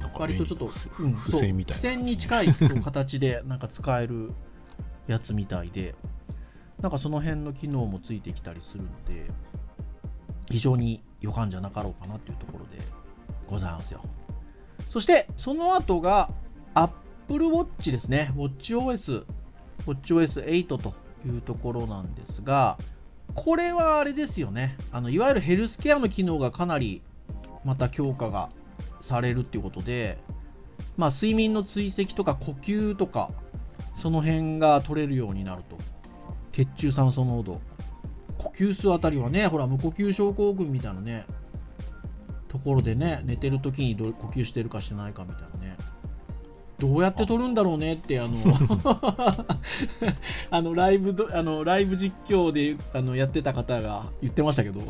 [0.00, 4.32] なんか割とちょっと、うん付箋みたいなに近い形でなんか使える
[5.06, 5.94] やつみたいで、
[6.80, 9.30] なんかその辺の機能もついてきたりするので、
[10.50, 12.84] 非常に予感じゃなかろうかなっていうところで
[13.48, 14.02] ございますよ。
[14.90, 16.30] そして、その後が
[16.74, 18.32] Apple Watch ですね。
[18.36, 19.24] WatchOS、
[19.86, 20.94] WatchOS8 と
[21.26, 22.78] いうところなんですが、
[23.34, 24.76] これはあれですよね。
[24.92, 27.02] あのいわゆるヘルスケアの機能がかなり
[27.64, 28.48] また強化が
[29.02, 30.18] されるっていうことで、
[30.96, 33.30] まあ、睡眠の追跡とか呼吸とか、
[34.00, 35.78] その辺が取れるようになると。
[36.52, 37.60] 血中酸素濃度。
[38.38, 41.26] 呼吸数あたりはね、ほら、無呼吸症候群みたいなね、
[42.48, 45.63] ところでね、寝てる時にど呼吸してるかしてないかみたいなね。
[46.78, 48.38] どうやって撮るんだろうねって、あの、
[50.50, 54.80] あのライブどあのライブ実況であのやってた方が言ってましたけど、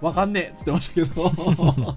[0.00, 1.26] わかんねえっつってましたけど、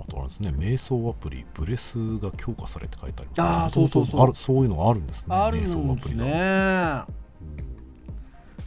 [0.00, 4.20] あとあれですね、瞑想アプリ、ブレスが強化されて書いてあります、あーそうそうそう。
[4.22, 6.24] あるそういうのがあるんですね、あるん瞑想アですプリが。
[6.24, 7.20] ね。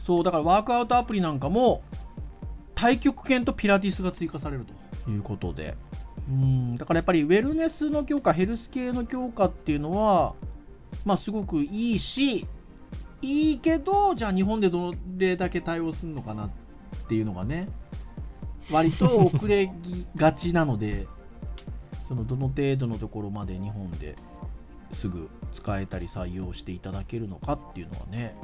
[0.04, 1.82] そう、だからワークアウトアプリなんかも、
[2.74, 4.66] 太極拳とピラティスが追加される
[5.04, 5.76] ということで、
[6.28, 10.34] うん、だからやっぱりウェルネスの強化、ヘルス系の強化っていうのは、
[11.04, 12.46] まあすごくいいし、
[13.20, 16.50] いいけど、じゃあ日本でどれだけ対応するのかなっ
[17.08, 17.68] ていうのがね、
[18.70, 19.70] 割と遅れ
[20.16, 21.06] がちなので、
[22.08, 24.16] そのどの程度のところまで日本で
[24.92, 28.34] すぐ使えたり採用していただけるのかっていうのはね、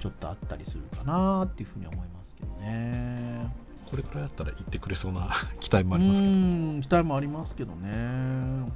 [0.00, 3.63] ちょっとあったりするかなっていうふうに思いますけどね。
[3.94, 5.28] これくらいだったら言ってくれそうな
[5.60, 8.68] 期待もありますけど、うん期待もありますけどね。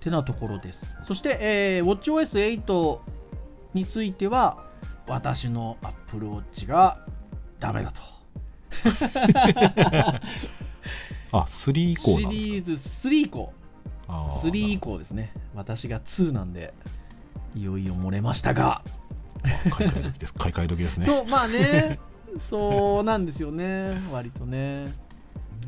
[0.00, 0.80] てなところです。
[1.06, 2.98] そして、えー、WatchOS8
[3.74, 4.64] については、
[5.06, 6.98] 私の Apple Watch が
[7.60, 8.00] ダメだと。
[11.32, 12.46] あ、3以降シなんですか？
[12.46, 12.72] リーズ
[13.08, 13.52] 3以降、
[14.08, 15.32] あー3以降ですね。
[15.54, 16.72] 私が2なんで、
[17.54, 18.82] いよいよ漏れましたが、
[19.70, 20.34] 買い替え時です。
[20.34, 21.06] 買い替え時ですね。
[21.06, 21.98] そう、まあね、
[22.40, 24.86] そうなんですよね、 割とね。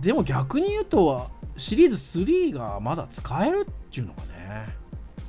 [0.00, 4.68] でも逆に言うと、シリーズ3がまだ使えるっていうのがね、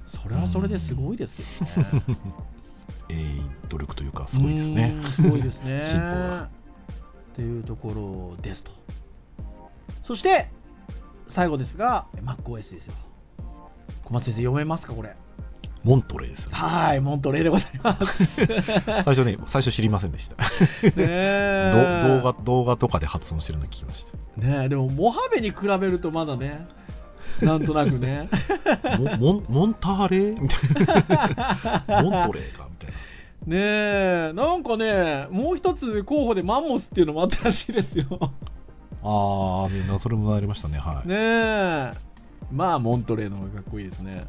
[0.07, 2.05] それはそれですごいですけどね。
[3.09, 5.81] えー努力というか、すごいですねすごいですね。
[5.85, 6.49] 進歩がっ
[7.35, 8.71] ていうところですと。
[10.03, 10.49] そして、
[11.29, 12.93] 最後ですが、MacOS ですよ。
[14.05, 15.15] 小松先生、読めますか、これ。
[15.87, 16.57] モントレーですよね。
[16.57, 18.25] はい、モントレーでございます。
[18.85, 20.35] 最初ね、最初知りませんでした。
[21.01, 21.71] ね
[22.03, 24.17] 動画動画とかで発音してるの聞きました。
[24.41, 26.67] ねえでもモハベに比べるとまだね
[27.41, 28.29] なんとなくね
[28.99, 30.41] モモンモンターレー？
[30.41, 32.01] みたいな。
[32.03, 32.67] モントレーか？
[32.69, 32.97] みたいな。
[33.47, 33.57] ね
[34.29, 38.05] えなんかねもう一つ候補でマンモスっていうのもあったらしいですよ
[39.03, 40.79] ああ、ねそれもありましたね。
[40.79, 41.07] はい。
[41.07, 41.91] ねえ
[42.51, 44.25] まあモントレーの方がかっこいいですね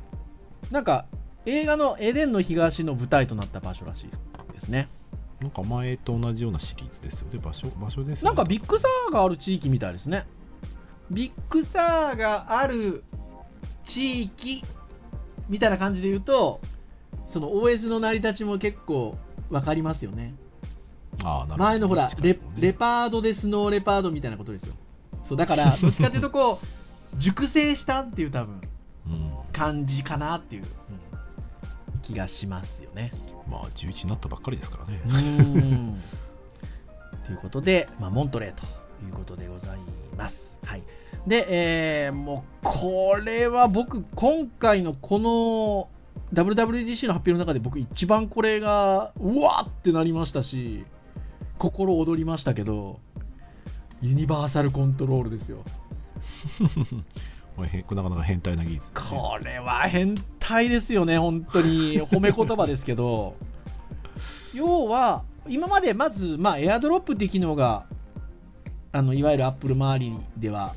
[0.70, 1.06] なんか
[1.46, 4.88] 映画のエデンの東の舞台となった場所らしいですね。
[5.40, 7.28] なんか前と同じようなシリーズですよ。
[7.32, 7.38] ね。
[7.38, 8.36] 場所場所ですよね。
[8.36, 10.26] なんかビッグサーがある地域みたいですね。
[11.10, 13.04] ビッグサーがある
[13.84, 14.62] 地域
[15.48, 16.60] みたいな感じで言うと
[17.28, 19.16] その OS の成り立ちも結構
[19.48, 20.34] 分かりますよね。
[21.22, 21.64] あーなるほど。
[21.64, 22.38] 前のほらね。
[22.58, 24.74] レパードでスノーレパードみたいなことですよ。
[25.24, 26.66] そうだから どっちかっていうとこう
[27.16, 28.60] 熟成したっていう多分
[29.06, 29.32] うん。
[29.52, 30.64] 感じかなっていう、
[32.08, 33.12] 気がしますよね
[33.48, 35.00] まあ、11になったばっかりですからね。
[37.24, 38.62] ということで、まあ、モントレーと
[39.06, 39.78] いうことでござい
[40.18, 40.58] ます。
[40.66, 40.82] はい、
[41.26, 41.46] で、
[42.06, 45.88] えーもうこれは僕、今回のこの
[46.34, 50.84] WWDC の発表の中で僕一番これがうわっってなりましたし
[51.58, 53.00] 心躍りましたけど
[54.02, 55.64] ユニバーサルコントロールですよ
[57.58, 63.34] これへなかなか変態な技術ね、これは変態ですよね、本当に 褒め言葉ですけど、
[64.54, 67.86] 要は、今までまず、まあ、エアドロップっていう機能が、
[68.92, 70.76] あのいわゆるアップル周りでは、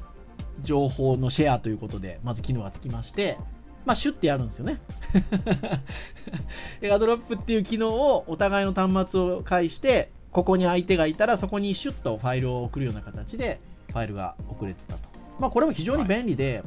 [0.63, 3.38] 情報のシェアということで、まず機能がつきまして、
[3.86, 4.80] まあ、シュッてやるんですよね。
[6.82, 15.11] エアドロップっていう機能をお互いの端末を介して、ここに相手がいたら、そこにシュッとファイルを送るような形で、ファイルが送れてたと。
[15.41, 16.63] まあ、これも非常に便利で、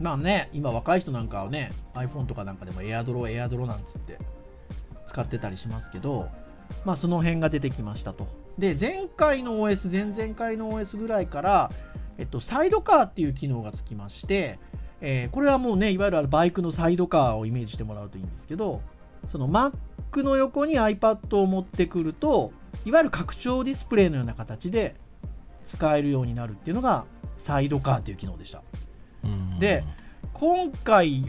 [0.00, 4.16] まあね、今若い人なんかはね、iPhone とかなんかでもエアドロ、エアドロなんつって
[5.08, 6.28] 使ってたりしますけど、
[6.84, 8.28] まあその辺が出てきましたと。
[8.58, 11.70] で、前回の OS、前々回の OS ぐらいから、
[12.16, 14.60] えっと、サイドカーっていう機能がつきまして、
[15.00, 18.82] えーこれはもうね、いわゆるバイクのサイドカーをイメージしてもらうといいんですけど、
[19.26, 22.52] その Mac の横に iPad を持ってくると、
[22.84, 24.94] いわゆる拡張ディスプレイのような形で
[25.66, 27.04] 使えるようになるっていうのが、
[27.38, 28.62] サイドカーっていう機能でした。
[29.24, 29.58] うん。
[29.58, 29.84] で
[30.34, 31.20] 今回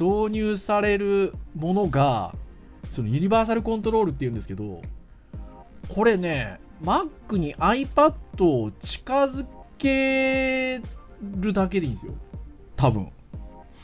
[0.00, 2.34] 導入されるものが
[2.92, 4.82] そのユニバーサルコントロールっていうんですけど
[5.88, 8.12] これね Mac に iPad
[8.44, 9.46] を近づ
[9.78, 10.80] け
[11.38, 12.14] るだけでいいんですよ。
[12.76, 13.08] 多分。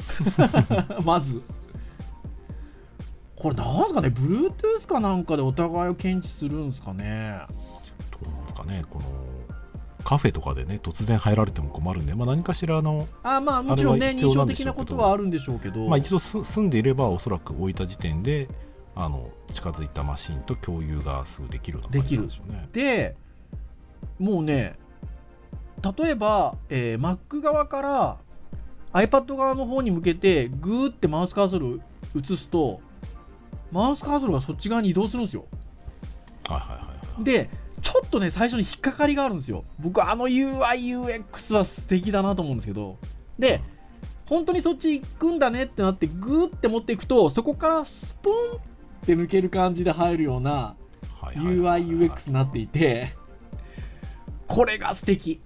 [1.04, 1.42] まず。
[3.36, 7.40] これなんすかね？Bluetooth かなんかでお互いを検知するんですかね？
[8.10, 8.84] どうなんですかね？
[8.90, 9.04] この
[10.04, 18.48] カフェとかでね突然入られても困るんで、まあ、何かしらの、あまあもちろんね認証的なことはあるんでしょうけど、まあ、一度す住んでいればおそらく置いた時点で
[18.94, 22.68] あの近づいたマシンと共有がすぐできるのかできるでしょうね。
[22.72, 23.16] で
[24.18, 24.76] もうね
[25.96, 28.18] 例えば、えー Mac 側から
[28.92, 31.78] iPad 側の方に向けてグーってマウスカーソルを
[32.16, 32.80] 移すと
[33.70, 35.44] マウスカーソルがそっち側に移動するんですよ
[36.48, 37.24] はいはいはいはい。
[37.24, 37.50] で
[37.90, 39.64] ちょっとね最初に引っかかりがあるんですよ。
[39.78, 42.98] 僕あの UIUX は素敵だなと思うんですけど。
[43.38, 43.62] で
[44.26, 48.60] 本当にそっち行くんだねってなってグーって持っていくとそこからスポンっ
[49.06, 50.76] て抜ける感じで入るような
[51.18, 51.86] はいはいはいはい。
[51.86, 53.14] UIUX になっていて
[54.46, 55.40] これが素敵。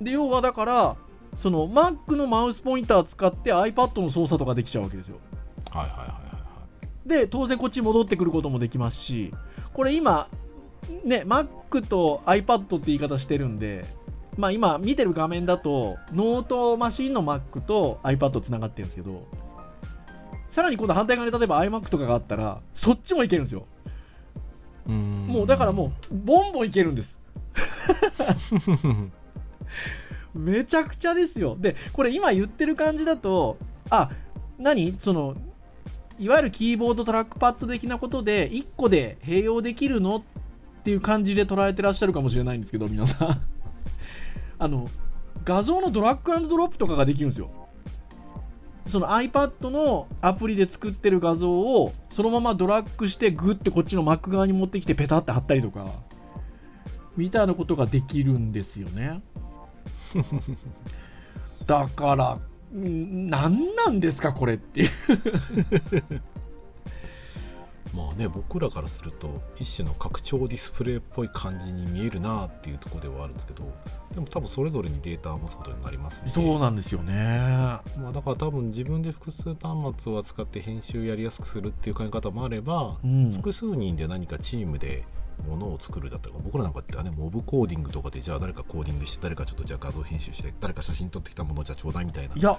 [0.00, 0.96] で要はだから
[1.36, 5.18] その Mac のマウスポインターを使って iPad の操作とかできちゃうわけですよ。
[5.70, 6.18] はいはいはいはいは
[7.04, 7.08] い。
[7.08, 9.34] で当然こっちに戻ってくることもできますし
[9.74, 10.28] これ今
[11.04, 13.86] ね Mac と iPad って言い方してるんで
[14.36, 19.26] まあ今見てる画面だとノートマシンの Mac と iPad つながってるんですけど
[20.48, 23.66] さらに今度反対側に例えば iMac とかがあったらそっちもいけるんですよ。
[24.86, 27.18] うもうだからもうボンボンいけるんです。
[30.34, 31.56] めちゃくちゃですよ。
[31.58, 33.58] で、これ今言ってる感じだと、
[33.90, 34.10] あ、
[34.58, 34.96] 何？
[35.00, 35.36] その、
[36.18, 40.22] いわゆるキーボードトラックパッド的なことで、1個で併用できるのっ
[40.88, 43.42] ていう感じで捉えてらっしゃるかもしれないんですけど、皆さん。
[44.58, 44.88] あの、
[45.44, 47.50] 画像のドラッグアンドドロップとかができるんですよ。
[48.86, 55.86] その iPad のアプリで作ってる画像をそのままドラッグしてグッてこっちの Mac 側に持ってきてペタって貼ったりとか
[57.14, 59.20] みたいなことができるんですよね。
[61.66, 62.38] だから、
[62.74, 64.90] ん何なんですか、これっていう。
[67.94, 73.64] まあね僕らからすると一種の拡張ディスプレイっぽい感じに見えるなっていうところではあるんですけど
[74.14, 76.30] でも多分それぞれにデータを持つことになりますね。
[76.34, 77.38] そうなんですよね。
[77.98, 85.04] まあ、だから多分自分で複数端末を扱って編集やりやすくするっていう考え方もあれば、うん、複数人で何かチームで
[85.46, 92.34] ものを作るだったり僕らなんかってねモブコーディングとかでじゃあ誰かコーディングして誰かちょっとじゃあ画像編集して誰か写真撮ってきたものをじゃあちょうだいみたいな。
[92.34, 92.58] いや、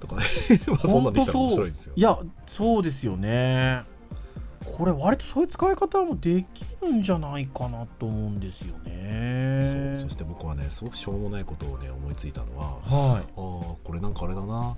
[0.00, 0.22] とかね。
[0.66, 1.92] まあそんなんできたら面白いですよ。
[1.94, 2.18] いや、
[2.48, 3.84] そうですよね。
[4.64, 9.96] これ、割とそういう使い方もできるんじゃないかなと思うんですよね。
[9.98, 14.76] そうそして僕はねすごくしょうもないことをね思いついたのははああこれなんかあれだな。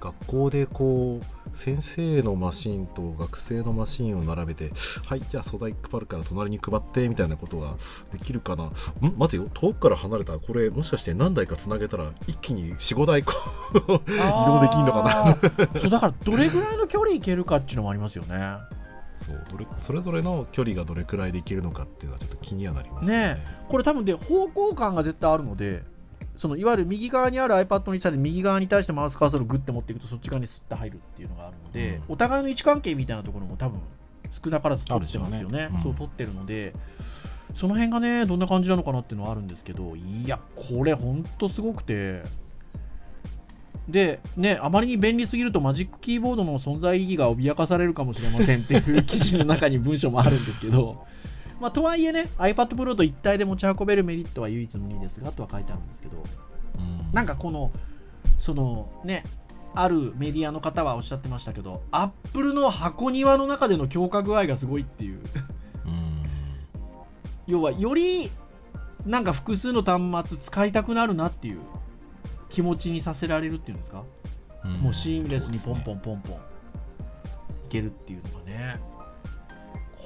[0.00, 4.72] 学校でこう先生のマシンと学生のマシンを並べて
[5.04, 7.76] はいじゃあ素材配るから隣に配ってみたいなことが
[8.10, 8.64] できるかな。
[8.64, 8.72] ん？
[9.18, 9.48] 待てよ。
[9.52, 10.38] 遠くから離れた。
[10.38, 13.34] これもしかして何台かつなげたら一気に45台こ
[13.74, 13.78] うい。
[13.78, 15.24] 移動できんのかな。
[15.24, 15.36] な
[15.78, 18.56] そうだから、どれぐらいの距離いけるかっていうのもありますよね。
[19.24, 25.82] そうどれそれぞれの距離がどれくらいでいけるのかっていうのはちょっと気にはなりますよねねこれ多分で方向感が絶対あるので
[26.36, 32.14] そのいわゆる右側にある iPad にしたら右側に対してマウスカーソルをグッて持っていくとそっち側にスッと入るっていうのがあるので、うん。
[32.14, 33.78] お互いの位置関係みたいなところも多分
[34.42, 35.68] 少なからず取ってますよね。
[35.68, 35.70] ね。
[35.70, 35.82] うん。
[35.82, 36.72] そう取ってるので。
[37.54, 42.22] その辺がねどんな感じなのかなっていうのはあるんですけどいやこれほんとすごくて
[43.90, 51.06] でねあまりに便利すぎるとマジックキーボードの存在意義が脅かされるかもしれませんっていう 記事の中に文章もあるんですけど。
[51.60, 56.24] まあ、とはいえね iPad Pro と一体で持ち運べるメリットは唯一無二ですがとは書いてあるんですけど。
[56.78, 57.12] うん。
[57.12, 57.70] なんかこの
[58.38, 59.24] そのね
[59.74, 65.20] あるメディアの方はおっしゃってましたけど Apple の箱庭の中での強化具合がすごいっていう。
[65.84, 66.22] うん。
[67.46, 68.30] 要はより
[69.06, 71.58] なんか複数の端末使いたくなるなっていう
[72.50, 74.04] 気持ちにさせられるっていうんですか、
[74.64, 74.72] うん。
[74.74, 76.38] もうシームレスにポンポンポンポンい
[77.70, 78.80] けるっていうのがね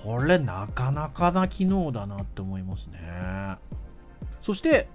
[0.04, 3.56] これなかなかな機能だなって思いますね
[4.42, 4.88] そして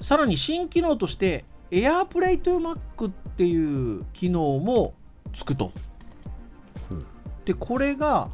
[0.00, 4.94] さらに新機能として AirPlay to Mac っていう機能も
[5.34, 5.66] つくと
[6.88, 7.04] ほう
[7.44, 8.28] でこれが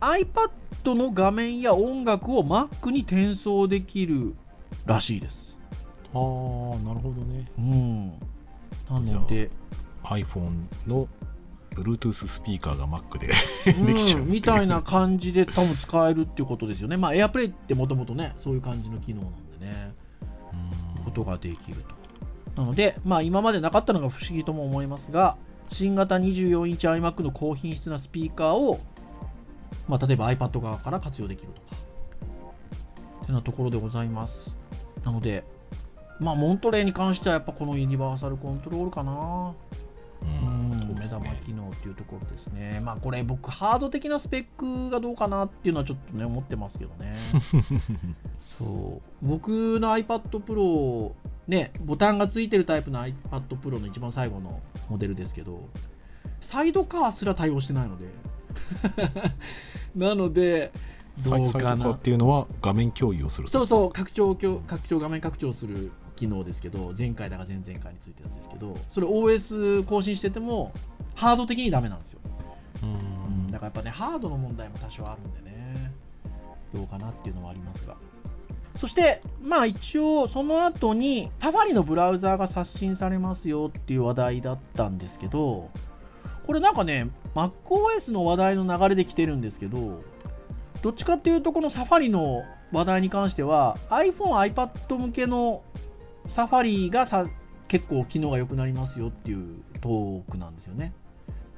[0.00, 4.34] iPad の画面や音楽を Mac に転送できる
[4.86, 5.53] らしいです
[6.14, 8.08] ああなるほどねうん
[8.90, 9.50] なので
[10.04, 10.50] iPhone
[10.86, 11.08] の
[11.74, 13.30] Bluetooth スピーカーが Mac で
[13.78, 16.96] うんできちゃううみたいな感じで多分使えるっていうことですよね。
[16.96, 19.94] まあ、AirPlay ってもともとね、そういう感じの機能なんでね、
[21.04, 21.82] ことができる
[22.54, 22.60] と。
[22.60, 25.36] なので、まあ、今までなかったのが不思議とも思いますが、
[25.70, 28.80] 新型24インチ iMac の高品質なスピーカーを、
[29.88, 31.66] まあ、例えば iPad 側から活用できるとか、
[33.24, 34.34] ってなところでございます。
[35.04, 35.44] なので、
[36.20, 39.54] まあ、モントレーに関してはやっぱこのユニバーサルコントロールかな。
[40.22, 42.80] うん目玉機能っていうところですね。
[42.82, 47.14] まあこれ僕ハード的なスペックがどうかなっていうのはちょっとね思ってますけどね。
[48.58, 51.12] そう僕の iPad Pro
[51.46, 53.14] ねボタンがついてるタイプの iPad
[53.60, 55.68] Pro の一番最後のモデルですけど
[56.40, 58.06] サイドカーすら対応してないので
[59.96, 60.72] なので
[61.18, 64.36] どサイサイうかなドカーっていうのは画面共有をするそうそうう拡張
[64.66, 70.72] 拡張画面拡張する機能ですけど前回だか前々回についてるやつですけどそれ OS 更新してても
[71.14, 72.20] ハード的にダメなんですよ。
[72.82, 72.86] う
[73.48, 73.50] ん。
[73.50, 75.92] だからやっぱね、ハードの問題も多少あるんでね、
[76.74, 77.96] どうかなっていうのはありますが。
[78.76, 85.70] そして、まあ一応、その後に、サファリのブラウザーが刷新されますよっていう話題だったんですけど、
[86.46, 90.02] これなんかね、MacOS の話題の流れで来てるんですけど、
[90.82, 92.42] どっちかっていうと、このサファリの
[92.72, 95.62] 話題に関しては、iPhone、iPad 向けの
[96.28, 97.26] サファリがさ
[97.68, 100.92] 結構機能が良くなりますよっていうトークなんですよね。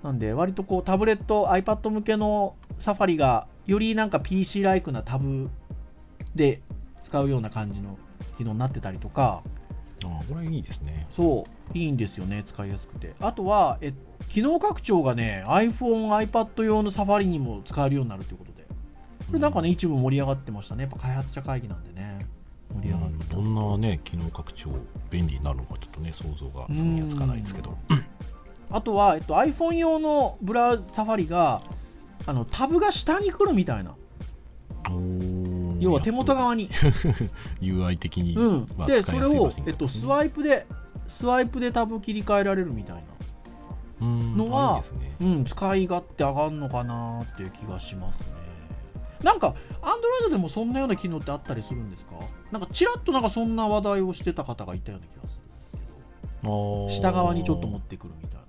[0.03, 5.51] なんで、割とこうタブレット、iPad 向けのサファリが、よりなんか PC ライクなタブ
[6.35, 6.61] で
[7.03, 7.99] 使うような感じの
[8.39, 9.43] 機能になってたりとか、
[10.05, 13.15] あこれいいですねそう、いいんですよね、使いやすくて。
[13.21, 13.93] あとは、え
[14.29, 18.65] 機能拡張がね、iPhone、iPad 用のサファリにも使えるようになるということで、
[19.27, 20.85] これなんかね、一部盛り上がってましたね。
[20.85, 22.21] やっぱ開発者会議なんでね、
[22.75, 24.71] 盛り上がってたどんなね機能拡張
[25.11, 27.77] 便利になるのかちょっとね想像がすぐにはつかないですけど
[28.71, 31.63] あとは、えっと、iPhone 用のブラウサファリが、
[32.27, 33.95] あのタブが下に来るみたいな。
[35.79, 36.69] 要は手元側に。
[37.61, 40.67] UI 的に、うん、まあで、それをえっと、スワイプで、
[41.07, 43.03] スワイプでタブ切り替えられるみたいな。
[43.99, 48.27] うんのはねうん、使い勝手上がるのかなっていう気がしますね。
[49.23, 52.15] なんか、Android でもそんなような機能ってあったりするんですか？
[52.51, 55.41] なんか、ちらっとなんかそんな話題をしてた方がいたような気がす
[56.45, 56.87] あー。
[56.87, 56.93] る。
[56.93, 58.37] 下側にちょっと持ってくるみたいな。
[58.41, 58.47] の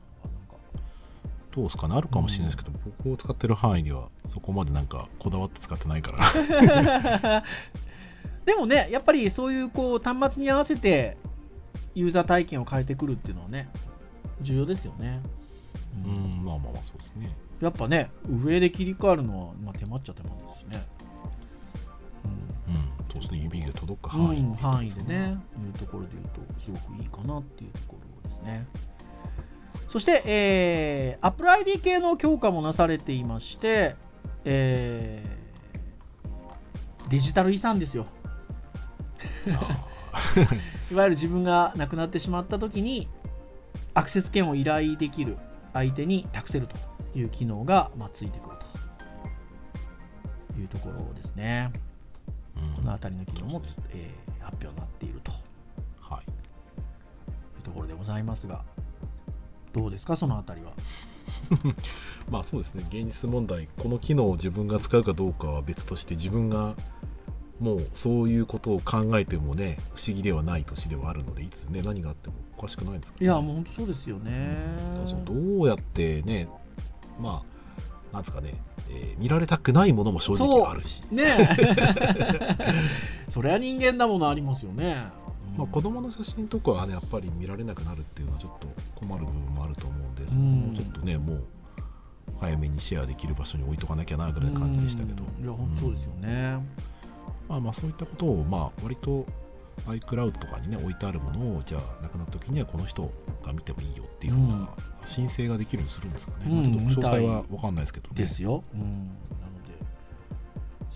[1.55, 1.95] どうですかね？
[1.95, 6.17] あるかもしれないですけど、僕を使ってる範囲ではそこまでなんかこだわって使ってないから。
[6.19, 6.81] が。
[6.83, 7.43] なんか
[8.45, 11.17] でもね、やっぱりそういうこう端末に合わせて
[11.95, 13.67] ユーザー体験を変えてくるっていうのはね、
[14.41, 15.21] 重要ですよね。
[16.05, 18.11] うんまあまあまあそうですねやっぱね、
[18.43, 20.85] 上で切り替わるのは、まあ、手間っちゃ手間ですしね。
[22.67, 28.65] うんそうですね指で届くうん、範囲うん範囲でね、いうところで言うと、すごくいいかなっていうところですね。
[29.89, 33.95] そして、えー、Apple ID 系の強化もなされていまして、
[34.45, 35.37] えー
[37.09, 38.05] デジタル遺産ですよ。
[39.53, 39.77] あ
[40.91, 43.07] いわゆる自分が亡くなってしまった時に、
[43.93, 45.37] アクセス権を依頼できる
[45.73, 46.75] 相手に託せると
[47.17, 48.57] いう機能が、まあ、ついてくる
[50.55, 51.71] というところですね。
[52.55, 52.73] ーうん。
[52.75, 55.31] この辺りの機能も、ねえー発表になっていると。
[55.99, 56.21] はい。
[56.21, 58.63] いうところでございますが、
[59.73, 60.71] どうですか、その辺りは。
[62.31, 62.85] まあそうですね。
[62.87, 66.75] 現実問題この機能を自分が使うかどうかは別として自分が
[67.59, 74.57] もうそういうことを考えてもね不思議ではない年ではあるのでいつね何があってもおかしくないですけど、いや、もう本当そうですよね。
[74.91, 76.47] だからそのどうやってね
[77.19, 78.53] まあなんですかね、
[78.89, 82.57] えー見られたくないものも正直あるし、ねえ。
[83.29, 85.07] そりゃ人間だものありますよね。
[85.57, 91.43] まあ、子供の写真とかはねやっぱり見られなくなるっていうのはちょっと困る部分もあると思うんでそこもちょっとねもう
[92.39, 95.43] 早めにシェアできる場所に置いとかなきゃなぐらいな感じでしたけど、うん。
[95.43, 96.63] いや、本当そうですよね。
[97.49, 99.25] まあまあそういったことをまあ割と
[99.85, 103.11] iCloud とかにね置いてあるものをじゃあ亡くなった時にはこの人
[103.43, 104.69] が見てもいいよっていうような
[105.05, 108.63] 申請ができるようにするんですかね、うんまあちょっと詳細は分かんないですけどねですよ。
[108.73, 108.81] うん。
[108.81, 108.91] なの
[109.67, 109.73] で、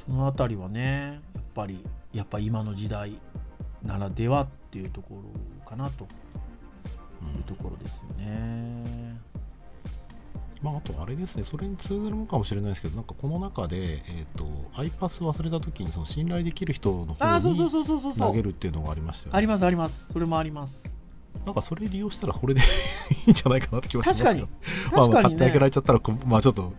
[0.06, 3.18] そのあたりはね、やっぱり、やっぱ今の時代
[3.84, 6.08] ならではっていうところかなとい
[7.40, 8.61] うところですよね。
[10.62, 14.46] まあ、あとあれですね、それに通ずるのかもしれないですけど、なんかこの中で、えー、と
[14.76, 18.16] iPass 忘れたときにその信頼できる人の方に。
[18.18, 19.38] 投げるっていうのがありましたよね。
[19.38, 20.08] ありますあります。
[20.14, 20.92] それもあります。
[21.46, 22.62] なんかそれ利用したらこれで
[23.28, 24.50] いいんじゃないかなって気はします確かによ。。
[24.92, 25.66] まあ、ね買ってあげら。
[25.66, 26.74] れちゃったらこ、まあちょっと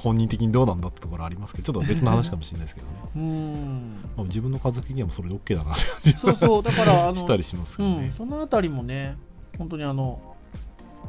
[0.00, 2.92] 本人的にどうなんだってところありますけど、ちょっと別の話かもしれないですけどね。
[3.16, 3.96] うん。
[4.16, 8.14] まあ、自分の家族的にはそれで OK だなって感じそうそう、だから、あの、 したりしますけうんどね、。
[8.16, 9.16] そのあたりもね、
[9.58, 10.20] 本当にあの、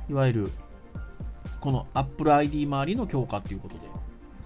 [0.09, 0.51] いわゆる、
[1.61, 3.81] この Apple ID 周りの強化ということで、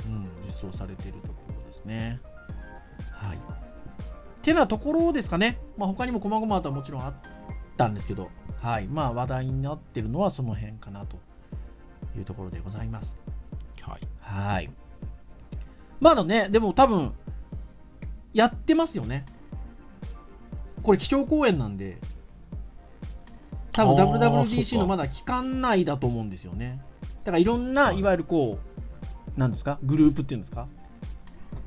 [0.08, 2.20] うん、実装されているところですね。
[3.12, 3.38] はい。
[4.44, 5.58] てなところですかね。
[5.78, 7.14] まあ、他にも細々とはもちろんあっ
[7.78, 8.30] たんですけど、
[8.62, 8.88] はい。
[8.88, 11.18] まあ、話題になってるのはその辺かなと
[12.18, 13.16] いうところでございます。
[13.82, 14.02] はい。
[14.20, 14.70] はい。
[16.02, 17.14] まだね、でも多分、
[18.34, 19.26] やってますよね。
[20.84, 21.98] これ、基調講演なんで、
[23.72, 26.82] 多分 WWDC のまだ期間内だと思うんですよね。
[27.26, 28.60] だからいろんな、はいいわゆるこ
[29.36, 30.68] う、なんですか、グループっていうんですか、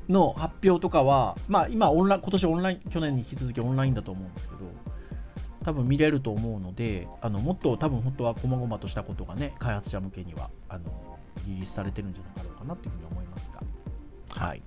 [0.07, 4.61] の発表とかは、まあ今オンライン、今年オンライン、去年に引き続きオンラインだと思うんですけど、
[5.63, 14.61] 多分見れると思うので、あのもっと多分本当は細々としたことがね、開発者向けにはあのリリースされてるんじゃなかろうかなというふうに思いますが、はい。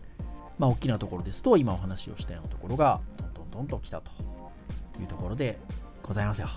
[0.59, 4.11] まあ大きなところですと、今お話をしたようなところが、どんどんどんと来たと
[5.01, 5.59] いうところで
[6.03, 6.49] ございますよ。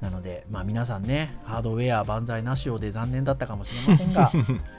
[0.00, 4.30] はいなので、まあ、皆さんね、ハードウェア万歳なしをで残念だったかもしれませんが、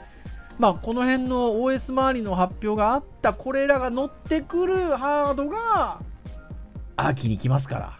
[0.58, 5.98] まあこの辺の OS 周りの発表があったこれらが乗ってくるハードが
[6.96, 7.98] 秋に来ますから。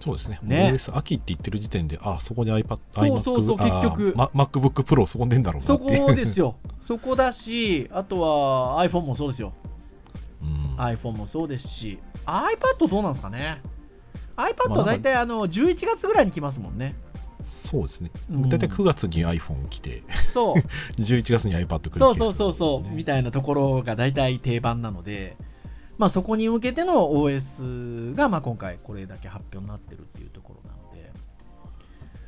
[0.00, 0.38] そうですね。
[0.42, 6.06] ね OS 秋って言ってる時点で、あ、そこに iPad、そうそうそう結局ま MacBook Pro そこに出んだろうなそっていう。
[6.06, 6.56] こですよ。
[6.82, 9.54] そこだし、あとは iPhone もそうですよ。
[10.42, 10.76] うん。
[10.76, 13.62] iPhone もそうですし、iPad どうなんですかね。
[14.36, 16.94] iPad まあは大体あの11月ぐらいに来ますもんね。
[17.42, 18.10] そうですね。
[18.30, 20.02] うん大体9月に iPhone 来て、
[20.32, 20.54] そう。
[21.00, 25.36] 11月に iPad 来るそうそうそうそう、みたいなところが大体定番なので、
[25.98, 31.12] まあ、そこに向けての OS がまあ今回これだけ発表になってるっていうところなので、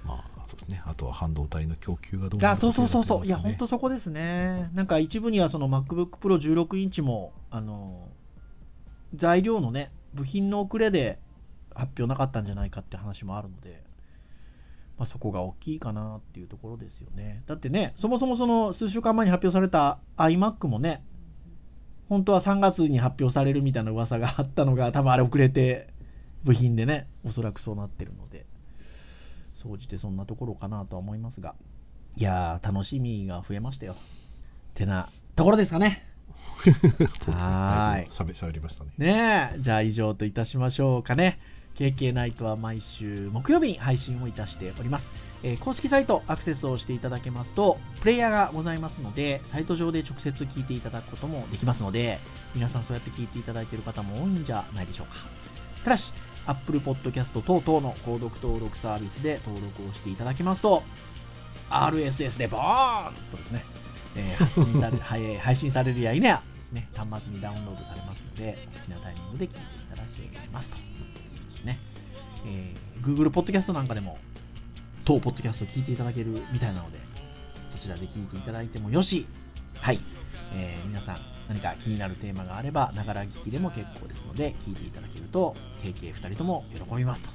[0.04, 0.82] まあ、そうですね。
[0.84, 8.08] あとは半導体の供給がどうなるかあそうそうそうそう、いや、本当そこですね、なんか一部にはその MacBook Pro 16インチもあの
[9.14, 11.18] 材料のね、部品の遅れで
[11.76, 13.82] 発表なかったんじゃないかって話もあるので、
[14.98, 17.42] まあ、そこが大きいかなっていうところですよね。
[17.46, 21.04] だってね、そもそもその数週間前に発表された iMac もね、
[22.08, 25.88] 本当は3月に発表されるみたいな噂があったのが、多分あれ遅れて、
[26.44, 28.46] 部品でね、おそらくそうなってるので、
[29.54, 31.54] 総じてそんなところかなとは思いますが、
[32.16, 33.96] いやー、楽しみが増えましたよ。
[34.74, 36.06] てなところですかね。
[37.32, 38.90] はーいしゃべりましたね。
[38.96, 41.38] ねえ、じゃあ以上といたしましょうかね。
[41.78, 45.08] KK ナイトは毎週木曜日に配信をいたしております。
[45.42, 52.18] えー公式サイトアクセスをしていただけますと、プレイヤーがございますので、サイト上で直接聞いていただくこともできますので、
[52.54, 55.16] 皆さんそうやって聞いていただいている方も多いんじゃないでしょうか。
[55.84, 56.10] ただし、
[56.46, 60.82] Apple Podcast 等々の購読登録サービスで登録をしていただきますと、
[61.68, 63.64] RSS でボーンとですね、
[64.16, 64.96] えー発信され
[65.38, 69.60] 配信されるや否やね、端末にダウンロードされますので、好きなタイミングで聞いてい
[69.90, 70.02] ただ
[70.42, 71.05] けますと。
[71.66, 71.78] ね。
[72.46, 74.18] えー Google Podcast なんかでも、
[75.04, 76.98] 当ポッドキャスト聞いていただけるみたいなので、
[77.70, 79.26] そちらで聞いていただいてもよし、
[79.78, 80.00] はい。
[80.54, 87.34] えー皆さん、何か気になるテーマがあれば、ながら聞きでも結構ですので、聞いていただけると、KK2 人とも喜びますという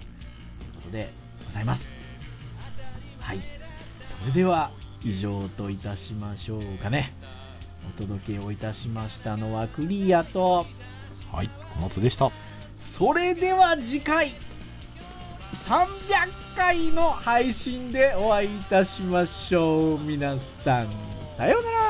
[0.75, 1.09] ことで
[1.45, 1.86] ございます。
[3.19, 3.39] はい。
[4.21, 4.71] それでは、
[5.03, 7.13] 以上といたしましょうかね。
[7.95, 10.65] お届けをいたしましたのはクリアと、
[11.32, 11.49] はい。
[11.75, 12.32] 小松でした。
[13.02, 14.36] それでは次回
[15.68, 15.88] 300
[16.56, 19.99] 回の配信でお会いいたしましょう。
[20.02, 20.88] 皆さん
[21.36, 21.80] さようなら。